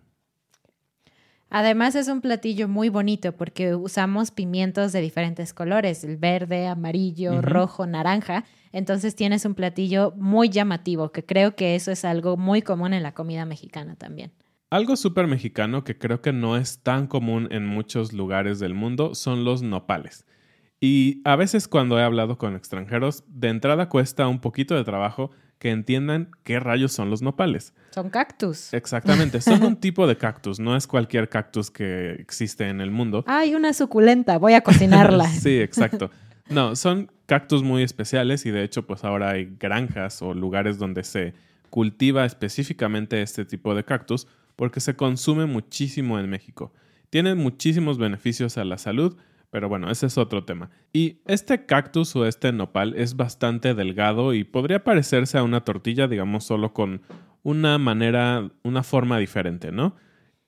Además 1.51 1.97
es 1.97 2.07
un 2.07 2.21
platillo 2.21 2.69
muy 2.69 2.91
bonito 2.91 3.33
porque 3.33 3.75
usamos 3.75 4.31
pimientos 4.31 4.93
de 4.93 5.01
diferentes 5.01 5.53
colores, 5.53 6.05
el 6.05 6.17
verde, 6.17 6.69
amarillo, 6.69 7.43
rojo, 7.43 7.87
naranja. 7.89 8.45
Entonces 8.71 9.17
tienes 9.17 9.45
un 9.45 9.57
platillo 9.57 10.15
muy 10.17 10.49
llamativo, 10.49 11.11
que 11.11 11.25
creo 11.25 11.57
que 11.57 11.75
eso 11.75 11.91
es 11.91 12.05
algo 12.05 12.37
muy 12.37 12.63
común 12.63 12.95
en 12.95 13.03
la 13.03 13.15
comida 13.15 13.45
mexicana 13.47 13.97
también. 13.97 14.31
Algo 14.71 14.95
súper 14.95 15.27
mexicano 15.27 15.83
que 15.83 15.99
creo 15.99 16.23
que 16.23 16.33
no 16.33 16.57
es 16.57 16.85
tan 16.85 17.09
común 17.09 17.49
en 17.51 17.67
muchos 17.67 18.13
lugares 18.13 18.61
del 18.61 18.75
mundo 18.75 19.17
son 19.17 19.45
los 19.45 19.63
nopales. 19.63 20.27
Y 20.79 21.21
a 21.25 21.35
veces 21.35 21.67
cuando 21.67 21.99
he 21.99 22.05
hablado 22.05 22.39
con 22.39 22.55
extranjeros, 22.55 23.25
de 23.27 23.49
entrada 23.49 23.89
cuesta 23.89 24.29
un 24.29 24.41
poquito 24.41 24.77
de 24.77 24.85
trabajo 24.85 25.33
que 25.61 25.71
entiendan 25.71 26.31
qué 26.43 26.59
rayos 26.59 26.91
son 26.91 27.11
los 27.11 27.21
nopales. 27.21 27.75
Son 27.91 28.09
cactus. 28.09 28.73
Exactamente, 28.73 29.43
son 29.43 29.63
un 29.63 29.77
tipo 29.81 30.07
de 30.07 30.17
cactus, 30.17 30.59
no 30.59 30.75
es 30.75 30.87
cualquier 30.87 31.29
cactus 31.29 31.71
que 31.71 32.13
existe 32.13 32.67
en 32.69 32.81
el 32.81 32.91
mundo. 32.91 33.25
Hay 33.27 33.55
una 33.55 33.75
suculenta, 33.75 34.39
voy 34.39 34.55
a 34.55 34.63
cocinarla. 34.63 35.27
sí, 35.29 35.61
exacto. 35.61 36.11
No, 36.49 36.75
son 36.77 37.13
cactus 37.27 37.63
muy 37.63 37.83
especiales 37.83 38.47
y 38.47 38.51
de 38.51 38.65
hecho 38.65 38.87
pues 38.87 39.05
ahora 39.05 39.33
hay 39.33 39.55
granjas 39.61 40.23
o 40.23 40.33
lugares 40.33 40.79
donde 40.79 41.05
se 41.05 41.35
cultiva 41.69 42.25
específicamente 42.25 43.21
este 43.21 43.45
tipo 43.45 43.75
de 43.75 43.85
cactus 43.85 44.27
porque 44.57 44.81
se 44.81 44.97
consume 44.97 45.45
muchísimo 45.45 46.19
en 46.19 46.31
México. 46.31 46.73
Tienen 47.11 47.37
muchísimos 47.37 47.99
beneficios 47.99 48.57
a 48.57 48.65
la 48.65 48.79
salud, 48.79 49.19
pero 49.51 49.69
bueno, 49.69 49.91
ese 49.91 50.07
es 50.07 50.17
otro 50.17 50.45
tema. 50.45 50.71
Y 50.93 51.21
este 51.27 51.67
cactus 51.67 52.15
o 52.17 52.27
este 52.27 52.53
nopal 52.53 52.95
es 52.97 53.17
bastante 53.17 53.75
delgado 53.75 54.33
y 54.33 54.45
podría 54.45 54.85
parecerse 54.85 55.39
a 55.39 55.43
una 55.43 55.65
tortilla, 55.65 56.07
digamos, 56.07 56.45
solo 56.45 56.73
con 56.73 57.03
una 57.43 57.79
manera, 57.79 58.51
una 58.63 58.83
forma 58.83 59.19
diferente, 59.19 59.73
¿no? 59.73 59.97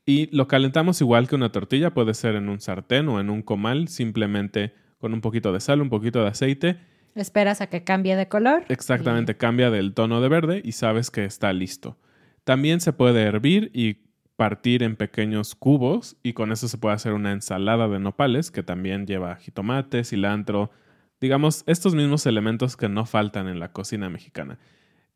Y 0.05 0.35
lo 0.35 0.49
calentamos 0.49 1.01
igual 1.01 1.29
que 1.29 1.37
una 1.37 1.53
tortilla, 1.53 1.95
puede 1.95 2.15
ser 2.15 2.35
en 2.35 2.49
un 2.49 2.61
sartén 2.61 3.09
o 3.09 3.21
en 3.21 3.31
un 3.31 3.43
comal, 3.43 3.89
simplemente 3.89 4.75
con 4.99 5.13
un 5.13 5.21
poquito 5.21 5.53
de 5.53 5.61
sal, 5.61 5.81
un 5.81 5.91
poquito 5.91 6.23
de 6.23 6.29
aceite. 6.29 6.79
Esperas 7.15 7.61
a 7.61 7.69
que 7.69 7.85
cambie 7.85 8.17
de 8.17 8.29
color. 8.29 8.65
Exactamente, 8.69 9.37
cambia 9.37 9.71
del 9.71 9.95
tono 9.95 10.21
de 10.21 10.29
verde 10.29 10.63
y 10.65 10.73
sabes 10.73 11.11
que 11.11 11.25
está 11.25 11.53
listo. 11.53 11.99
También 12.45 12.81
se 12.81 12.93
puede 12.93 13.23
hervir 13.23 13.71
y 13.75 13.99
partir 14.43 14.83
en 14.83 14.97
pequeños 14.97 15.55
cubos 15.55 16.17
y 16.25 16.33
con 16.33 16.51
eso 16.51 16.67
se 16.67 16.77
puede 16.77 16.97
hacer 16.97 17.13
una 17.13 17.31
ensalada 17.31 17.87
de 17.87 18.01
nopales 18.01 18.51
que 18.51 18.65
también 18.65 19.07
lleva 19.07 19.37
jitomate, 19.37 20.03
cilantro, 20.03 20.73
digamos, 21.21 21.63
estos 21.69 21.95
mismos 21.95 22.27
elementos 22.27 22.77
que 22.77 22.89
no 22.89 23.07
faltan 23.07 23.47
en 23.47 23.61
la 23.61 23.71
cocina 23.71 24.11
mexicana. 24.11 24.59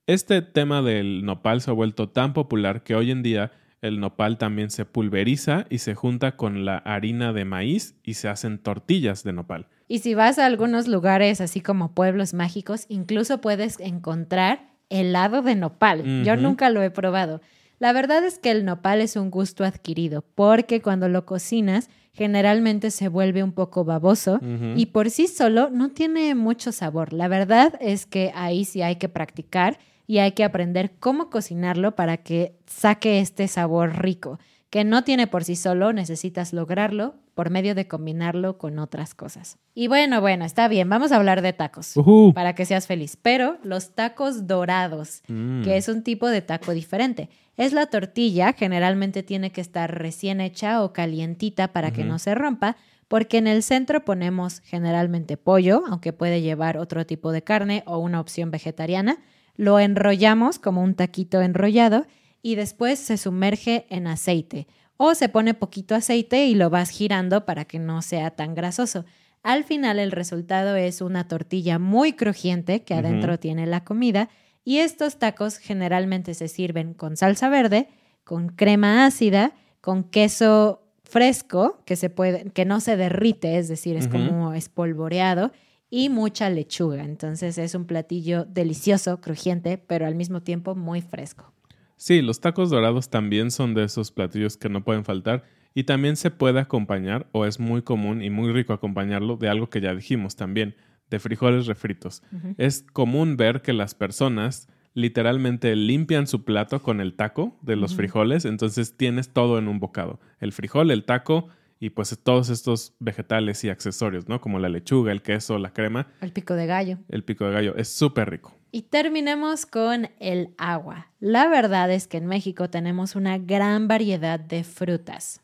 Este 0.06 0.42
tema 0.42 0.80
del 0.80 1.24
nopal 1.24 1.60
se 1.60 1.72
ha 1.72 1.74
vuelto 1.74 2.08
tan 2.08 2.34
popular 2.34 2.84
que 2.84 2.94
hoy 2.94 3.10
en 3.10 3.24
día 3.24 3.50
el 3.82 3.98
nopal 3.98 4.38
también 4.38 4.70
se 4.70 4.84
pulveriza 4.84 5.66
y 5.70 5.78
se 5.78 5.96
junta 5.96 6.36
con 6.36 6.64
la 6.64 6.76
harina 6.76 7.32
de 7.32 7.44
maíz 7.44 7.96
y 8.04 8.14
se 8.14 8.28
hacen 8.28 8.58
tortillas 8.58 9.24
de 9.24 9.32
nopal. 9.32 9.66
Y 9.88 9.98
si 9.98 10.14
vas 10.14 10.38
a 10.38 10.46
algunos 10.46 10.86
lugares 10.86 11.40
así 11.40 11.60
como 11.60 11.94
pueblos 11.94 12.32
mágicos, 12.32 12.86
incluso 12.88 13.40
puedes 13.40 13.80
encontrar 13.80 14.70
helado 14.88 15.42
de 15.42 15.56
nopal. 15.56 16.22
Yo 16.24 16.36
nunca 16.36 16.70
lo 16.70 16.80
he 16.84 16.90
probado. 16.92 17.40
La 17.78 17.92
verdad 17.92 18.24
es 18.24 18.38
que 18.38 18.50
el 18.50 18.64
nopal 18.64 19.00
es 19.00 19.16
un 19.16 19.30
gusto 19.30 19.64
adquirido, 19.64 20.24
porque 20.34 20.80
cuando 20.80 21.08
lo 21.08 21.26
cocinas 21.26 21.90
generalmente 22.12 22.90
se 22.90 23.08
vuelve 23.08 23.42
un 23.42 23.52
poco 23.52 23.84
baboso 23.84 24.40
y 24.74 24.86
por 24.86 25.10
sí 25.10 25.28
solo 25.28 25.68
no 25.70 25.90
tiene 25.90 26.34
mucho 26.34 26.72
sabor. 26.72 27.12
La 27.12 27.28
verdad 27.28 27.74
es 27.78 28.06
que 28.06 28.32
ahí 28.34 28.64
sí 28.64 28.80
hay 28.80 28.96
que 28.96 29.10
practicar 29.10 29.78
y 30.06 30.18
hay 30.18 30.32
que 30.32 30.44
aprender 30.44 30.92
cómo 30.98 31.28
cocinarlo 31.28 31.94
para 31.94 32.16
que 32.16 32.56
saque 32.66 33.20
este 33.20 33.48
sabor 33.48 33.98
rico 33.98 34.38
que 34.70 34.84
no 34.84 35.04
tiene 35.04 35.26
por 35.26 35.44
sí 35.44 35.56
solo, 35.56 35.92
necesitas 35.92 36.52
lograrlo 36.52 37.14
por 37.36 37.50
medio 37.50 37.74
de 37.74 37.86
combinarlo 37.86 38.56
con 38.56 38.78
otras 38.78 39.14
cosas. 39.14 39.58
Y 39.74 39.88
bueno, 39.88 40.22
bueno, 40.22 40.46
está 40.46 40.68
bien, 40.68 40.88
vamos 40.88 41.12
a 41.12 41.16
hablar 41.16 41.42
de 41.42 41.52
tacos 41.52 41.92
para 42.34 42.54
que 42.54 42.64
seas 42.64 42.86
feliz. 42.86 43.18
Pero 43.20 43.58
los 43.62 43.94
tacos 43.94 44.46
dorados, 44.46 45.22
mm. 45.28 45.62
que 45.62 45.76
es 45.76 45.88
un 45.88 46.02
tipo 46.02 46.28
de 46.28 46.40
taco 46.40 46.72
diferente. 46.72 47.28
Es 47.58 47.74
la 47.74 47.88
tortilla, 47.88 48.54
generalmente 48.54 49.22
tiene 49.22 49.52
que 49.52 49.60
estar 49.60 49.98
recién 49.98 50.40
hecha 50.40 50.82
o 50.82 50.94
calientita 50.94 51.74
para 51.74 51.90
que 51.90 52.04
no 52.04 52.18
se 52.18 52.34
rompa, 52.34 52.78
porque 53.06 53.36
en 53.36 53.48
el 53.48 53.62
centro 53.62 54.02
ponemos 54.02 54.60
generalmente 54.60 55.36
pollo, 55.36 55.82
aunque 55.88 56.14
puede 56.14 56.40
llevar 56.40 56.78
otro 56.78 57.04
tipo 57.04 57.32
de 57.32 57.42
carne 57.42 57.82
o 57.84 57.98
una 57.98 58.18
opción 58.18 58.50
vegetariana. 58.50 59.18
Lo 59.56 59.78
enrollamos 59.78 60.58
como 60.58 60.82
un 60.82 60.94
taquito 60.94 61.42
enrollado 61.42 62.06
y 62.40 62.54
después 62.54 62.98
se 62.98 63.18
sumerge 63.18 63.84
en 63.90 64.06
aceite 64.06 64.68
o 64.96 65.14
se 65.14 65.28
pone 65.28 65.54
poquito 65.54 65.94
aceite 65.94 66.46
y 66.46 66.54
lo 66.54 66.70
vas 66.70 66.90
girando 66.90 67.44
para 67.44 67.64
que 67.64 67.78
no 67.78 68.02
sea 68.02 68.30
tan 68.30 68.54
grasoso. 68.54 69.04
Al 69.42 69.64
final 69.64 69.98
el 69.98 70.10
resultado 70.10 70.76
es 70.76 71.00
una 71.00 71.28
tortilla 71.28 71.78
muy 71.78 72.14
crujiente 72.14 72.82
que 72.82 72.94
adentro 72.94 73.38
tiene 73.38 73.66
la 73.66 73.84
comida 73.84 74.28
y 74.64 74.78
estos 74.78 75.18
tacos 75.18 75.58
generalmente 75.58 76.34
se 76.34 76.48
sirven 76.48 76.94
con 76.94 77.16
salsa 77.16 77.48
verde, 77.48 77.88
con 78.24 78.48
crema 78.48 79.06
ácida, 79.06 79.52
con 79.80 80.02
queso 80.02 80.82
fresco 81.04 81.78
que 81.84 81.94
se 81.94 82.10
puede 82.10 82.50
que 82.50 82.64
no 82.64 82.80
se 82.80 82.96
derrite, 82.96 83.58
es 83.58 83.68
decir, 83.68 83.96
es 83.96 84.08
como 84.08 84.52
espolvoreado 84.54 85.52
y 85.88 86.08
mucha 86.08 86.50
lechuga. 86.50 87.04
Entonces 87.04 87.58
es 87.58 87.76
un 87.76 87.84
platillo 87.84 88.44
delicioso, 88.44 89.20
crujiente, 89.20 89.78
pero 89.78 90.06
al 90.06 90.16
mismo 90.16 90.42
tiempo 90.42 90.74
muy 90.74 91.00
fresco. 91.00 91.52
Sí, 91.96 92.22
los 92.22 92.40
tacos 92.40 92.70
dorados 92.70 93.08
también 93.08 93.50
son 93.50 93.74
de 93.74 93.84
esos 93.84 94.12
platillos 94.12 94.56
que 94.56 94.68
no 94.68 94.84
pueden 94.84 95.04
faltar 95.04 95.44
y 95.74 95.84
también 95.84 96.16
se 96.16 96.30
puede 96.30 96.60
acompañar, 96.60 97.26
o 97.32 97.44
es 97.44 97.60
muy 97.60 97.82
común 97.82 98.22
y 98.22 98.30
muy 98.30 98.52
rico 98.52 98.72
acompañarlo, 98.72 99.36
de 99.36 99.48
algo 99.48 99.68
que 99.68 99.80
ya 99.80 99.94
dijimos 99.94 100.36
también, 100.36 100.74
de 101.10 101.18
frijoles 101.18 101.66
refritos. 101.66 102.22
Es 102.56 102.82
común 102.82 103.36
ver 103.36 103.62
que 103.62 103.72
las 103.72 103.94
personas 103.94 104.68
literalmente 104.94 105.76
limpian 105.76 106.26
su 106.26 106.44
plato 106.44 106.82
con 106.82 107.02
el 107.02 107.14
taco 107.14 107.58
de 107.60 107.76
los 107.76 107.94
frijoles, 107.94 108.46
entonces 108.46 108.96
tienes 108.96 109.34
todo 109.34 109.58
en 109.58 109.68
un 109.68 109.78
bocado. 109.78 110.18
El 110.40 110.52
frijol, 110.52 110.90
el 110.90 111.04
taco 111.04 111.48
y 111.78 111.90
pues 111.90 112.18
todos 112.22 112.48
estos 112.48 112.94
vegetales 112.98 113.62
y 113.64 113.68
accesorios, 113.68 114.28
¿no? 114.28 114.40
Como 114.40 114.58
la 114.58 114.68
lechuga, 114.68 115.12
el 115.12 115.22
queso, 115.22 115.58
la 115.58 115.72
crema. 115.72 116.08
El 116.20 116.32
pico 116.32 116.54
de 116.54 116.66
gallo. 116.66 116.98
El 117.08 117.22
pico 117.22 117.44
de 117.44 117.52
gallo. 117.52 117.76
Es 117.76 117.88
súper 117.88 118.30
rico. 118.30 118.54
Y 118.72 118.82
terminemos 118.82 119.66
con 119.66 120.08
el 120.18 120.54
agua. 120.58 121.08
La 121.20 121.48
verdad 121.48 121.90
es 121.90 122.08
que 122.08 122.16
en 122.16 122.26
México 122.26 122.70
tenemos 122.70 123.14
una 123.14 123.38
gran 123.38 123.88
variedad 123.88 124.40
de 124.40 124.64
frutas. 124.64 125.42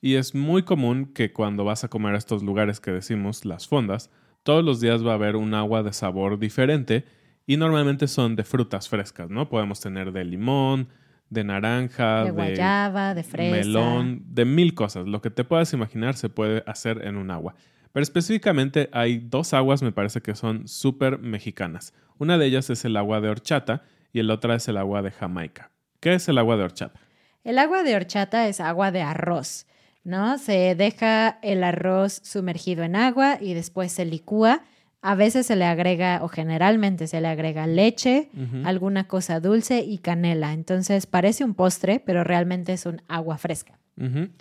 Y 0.00 0.14
es 0.14 0.34
muy 0.34 0.62
común 0.62 1.06
que 1.06 1.32
cuando 1.32 1.64
vas 1.64 1.84
a 1.84 1.88
comer 1.88 2.14
a 2.14 2.18
estos 2.18 2.42
lugares 2.42 2.78
que 2.78 2.92
decimos 2.92 3.44
las 3.44 3.66
fondas, 3.66 4.10
todos 4.42 4.64
los 4.64 4.80
días 4.80 5.04
va 5.04 5.12
a 5.12 5.14
haber 5.14 5.36
un 5.36 5.54
agua 5.54 5.82
de 5.82 5.92
sabor 5.92 6.38
diferente 6.38 7.04
y 7.46 7.56
normalmente 7.56 8.06
son 8.06 8.36
de 8.36 8.44
frutas 8.44 8.88
frescas, 8.88 9.28
¿no? 9.28 9.48
Podemos 9.48 9.80
tener 9.80 10.12
de 10.12 10.24
limón, 10.24 10.88
de 11.30 11.44
naranja, 11.44 12.24
de 12.24 12.30
guayaba, 12.30 13.10
de, 13.10 13.22
de 13.22 13.22
fresa, 13.22 13.56
melón, 13.56 14.22
de 14.26 14.44
mil 14.44 14.74
cosas. 14.74 15.06
Lo 15.06 15.20
que 15.20 15.30
te 15.30 15.44
puedas 15.44 15.72
imaginar 15.72 16.14
se 16.14 16.28
puede 16.28 16.62
hacer 16.66 17.04
en 17.04 17.16
un 17.16 17.30
agua. 17.30 17.54
Pero 17.92 18.02
específicamente 18.02 18.88
hay 18.92 19.18
dos 19.18 19.54
aguas, 19.54 19.82
me 19.82 19.92
parece 19.92 20.20
que 20.20 20.34
son 20.34 20.68
súper 20.68 21.18
mexicanas. 21.18 21.94
Una 22.18 22.38
de 22.38 22.46
ellas 22.46 22.70
es 22.70 22.84
el 22.84 22.96
agua 22.96 23.20
de 23.20 23.28
horchata 23.28 23.82
y 24.12 24.20
el 24.20 24.30
otra 24.30 24.54
es 24.56 24.68
el 24.68 24.76
agua 24.76 25.02
de 25.02 25.10
Jamaica. 25.10 25.70
¿Qué 26.00 26.14
es 26.14 26.28
el 26.28 26.38
agua 26.38 26.56
de 26.56 26.64
horchata? 26.64 27.00
El 27.44 27.58
agua 27.58 27.82
de 27.82 27.96
horchata 27.96 28.46
es 28.48 28.60
agua 28.60 28.90
de 28.90 29.02
arroz, 29.02 29.66
¿no? 30.04 30.38
Se 30.38 30.74
deja 30.74 31.38
el 31.42 31.64
arroz 31.64 32.20
sumergido 32.22 32.84
en 32.84 32.96
agua 32.96 33.38
y 33.40 33.54
después 33.54 33.92
se 33.92 34.04
licúa. 34.04 34.62
A 35.00 35.14
veces 35.14 35.46
se 35.46 35.54
le 35.54 35.64
agrega, 35.64 36.20
o 36.22 36.28
generalmente 36.28 37.06
se 37.06 37.20
le 37.20 37.28
agrega 37.28 37.66
leche, 37.66 38.30
alguna 38.64 39.06
cosa 39.06 39.38
dulce 39.38 39.80
y 39.80 39.98
canela. 39.98 40.52
Entonces 40.52 41.06
parece 41.06 41.44
un 41.44 41.54
postre, 41.54 42.00
pero 42.04 42.24
realmente 42.24 42.72
es 42.72 42.84
un 42.84 43.02
agua 43.06 43.38
fresca. 43.38 43.78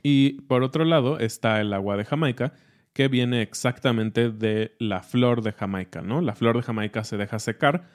Y 0.04 0.42
por 0.42 0.64
otro 0.64 0.86
lado 0.86 1.20
está 1.20 1.62
el 1.62 1.74
agua 1.74 1.98
de 1.98 2.06
Jamaica, 2.06 2.54
que 2.94 3.08
viene 3.08 3.44
exactamente 3.44 4.32
de 4.32 4.76
la 4.80 5.02
flor 5.04 5.44
de 5.44 5.52
Jamaica, 5.52 6.02
¿no? 6.02 6.22
La 6.22 6.34
flor 6.34 6.56
de 6.56 6.64
Jamaica 6.64 7.04
se 7.04 7.18
deja 7.18 7.38
secar 7.38 7.88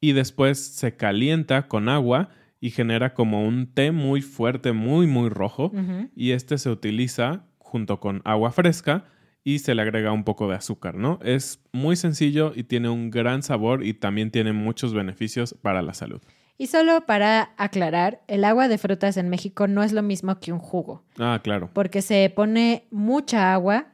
y 0.00 0.12
después 0.12 0.58
se 0.58 0.96
calienta 0.96 1.68
con 1.68 1.88
agua 1.88 2.30
y 2.60 2.70
genera 2.70 3.14
como 3.14 3.46
un 3.46 3.72
té 3.72 3.92
muy 3.92 4.20
fuerte, 4.20 4.72
muy, 4.72 5.06
muy 5.06 5.28
rojo. 5.28 5.72
Y 6.16 6.32
este 6.32 6.58
se 6.58 6.70
utiliza 6.70 7.44
junto 7.58 8.00
con 8.00 8.22
agua 8.24 8.50
fresca 8.50 9.04
y 9.44 9.60
se 9.60 9.74
le 9.74 9.82
agrega 9.82 10.12
un 10.12 10.24
poco 10.24 10.48
de 10.48 10.56
azúcar, 10.56 10.96
¿no? 10.96 11.18
Es 11.22 11.60
muy 11.72 11.96
sencillo 11.96 12.52
y 12.54 12.64
tiene 12.64 12.88
un 12.88 13.10
gran 13.10 13.42
sabor 13.42 13.84
y 13.84 13.94
también 13.94 14.30
tiene 14.30 14.52
muchos 14.52 14.94
beneficios 14.94 15.54
para 15.62 15.82
la 15.82 15.94
salud. 15.94 16.20
Y 16.60 16.66
solo 16.66 17.06
para 17.06 17.54
aclarar, 17.56 18.20
el 18.26 18.44
agua 18.44 18.66
de 18.66 18.78
frutas 18.78 19.16
en 19.16 19.28
México 19.28 19.68
no 19.68 19.84
es 19.84 19.92
lo 19.92 20.02
mismo 20.02 20.40
que 20.40 20.52
un 20.52 20.58
jugo. 20.58 21.04
Ah, 21.16 21.40
claro. 21.42 21.70
Porque 21.72 22.02
se 22.02 22.30
pone 22.34 22.88
mucha 22.90 23.54
agua, 23.54 23.92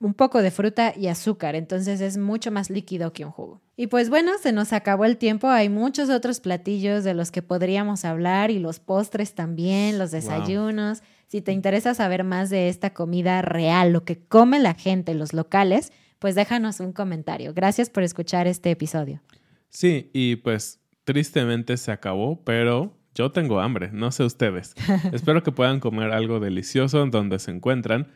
un 0.00 0.14
poco 0.14 0.42
de 0.42 0.50
fruta 0.50 0.92
y 0.96 1.06
azúcar, 1.06 1.54
entonces 1.54 2.00
es 2.00 2.18
mucho 2.18 2.50
más 2.50 2.68
líquido 2.68 3.12
que 3.12 3.24
un 3.24 3.30
jugo. 3.30 3.60
Y 3.76 3.86
pues 3.86 4.10
bueno, 4.10 4.32
se 4.42 4.50
nos 4.50 4.72
acabó 4.72 5.04
el 5.04 5.18
tiempo, 5.18 5.46
hay 5.46 5.68
muchos 5.68 6.10
otros 6.10 6.40
platillos 6.40 7.04
de 7.04 7.14
los 7.14 7.30
que 7.30 7.42
podríamos 7.42 8.04
hablar 8.04 8.50
y 8.50 8.58
los 8.58 8.80
postres 8.80 9.34
también, 9.34 9.98
los 9.98 10.10
desayunos. 10.10 11.02
Si 11.30 11.42
te 11.42 11.52
interesa 11.52 11.94
saber 11.94 12.24
más 12.24 12.50
de 12.50 12.68
esta 12.68 12.92
comida 12.92 13.40
real, 13.40 13.92
lo 13.92 14.04
que 14.04 14.18
come 14.18 14.58
la 14.58 14.74
gente, 14.74 15.14
los 15.14 15.32
locales, 15.32 15.92
pues 16.18 16.34
déjanos 16.34 16.80
un 16.80 16.92
comentario. 16.92 17.54
Gracias 17.54 17.88
por 17.88 18.02
escuchar 18.02 18.48
este 18.48 18.72
episodio. 18.72 19.22
Sí, 19.68 20.10
y 20.12 20.34
pues 20.34 20.80
tristemente 21.04 21.76
se 21.76 21.92
acabó, 21.92 22.42
pero 22.42 22.98
yo 23.14 23.30
tengo 23.30 23.60
hambre, 23.60 23.90
no 23.92 24.10
sé 24.10 24.24
ustedes. 24.24 24.74
Espero 25.12 25.44
que 25.44 25.52
puedan 25.52 25.78
comer 25.78 26.10
algo 26.10 26.40
delicioso 26.40 27.06
donde 27.06 27.38
se 27.38 27.52
encuentran, 27.52 28.08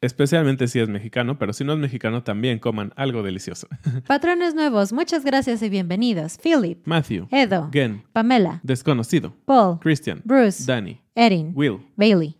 especialmente 0.00 0.66
si 0.66 0.80
es 0.80 0.88
mexicano, 0.88 1.38
pero 1.38 1.52
si 1.52 1.62
no 1.62 1.74
es 1.74 1.78
mexicano 1.78 2.22
también 2.22 2.58
coman 2.58 2.94
algo 2.96 3.22
delicioso. 3.22 3.68
Patrones 4.06 4.54
nuevos, 4.54 4.94
muchas 4.94 5.26
gracias 5.26 5.60
y 5.60 5.68
bienvenidos. 5.68 6.38
Philip, 6.42 6.78
Matthew, 6.86 7.28
Edo, 7.30 7.68
Gen, 7.70 8.02
Pamela, 8.14 8.60
Desconocido, 8.62 9.36
Paul, 9.44 9.78
Christian, 9.78 10.22
Bruce, 10.24 10.64
Danny, 10.64 11.02
Erin, 11.14 11.52
Will. 11.54 11.86
Bailey. 11.96 12.38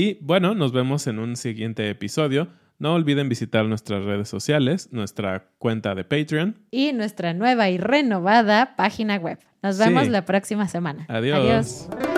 Y 0.00 0.16
bueno, 0.20 0.54
nos 0.54 0.70
vemos 0.70 1.08
en 1.08 1.18
un 1.18 1.34
siguiente 1.34 1.90
episodio. 1.90 2.46
No 2.78 2.94
olviden 2.94 3.28
visitar 3.28 3.64
nuestras 3.64 4.04
redes 4.04 4.28
sociales, 4.28 4.90
nuestra 4.92 5.48
cuenta 5.58 5.96
de 5.96 6.04
Patreon. 6.04 6.54
Y 6.70 6.92
nuestra 6.92 7.34
nueva 7.34 7.68
y 7.68 7.78
renovada 7.78 8.76
página 8.76 9.16
web. 9.16 9.40
Nos 9.60 9.76
vemos 9.76 10.04
Sí. 10.04 10.10
la 10.10 10.24
próxima 10.24 10.68
semana. 10.68 11.04
Adiós. 11.08 11.38
Adiós. 11.40 12.17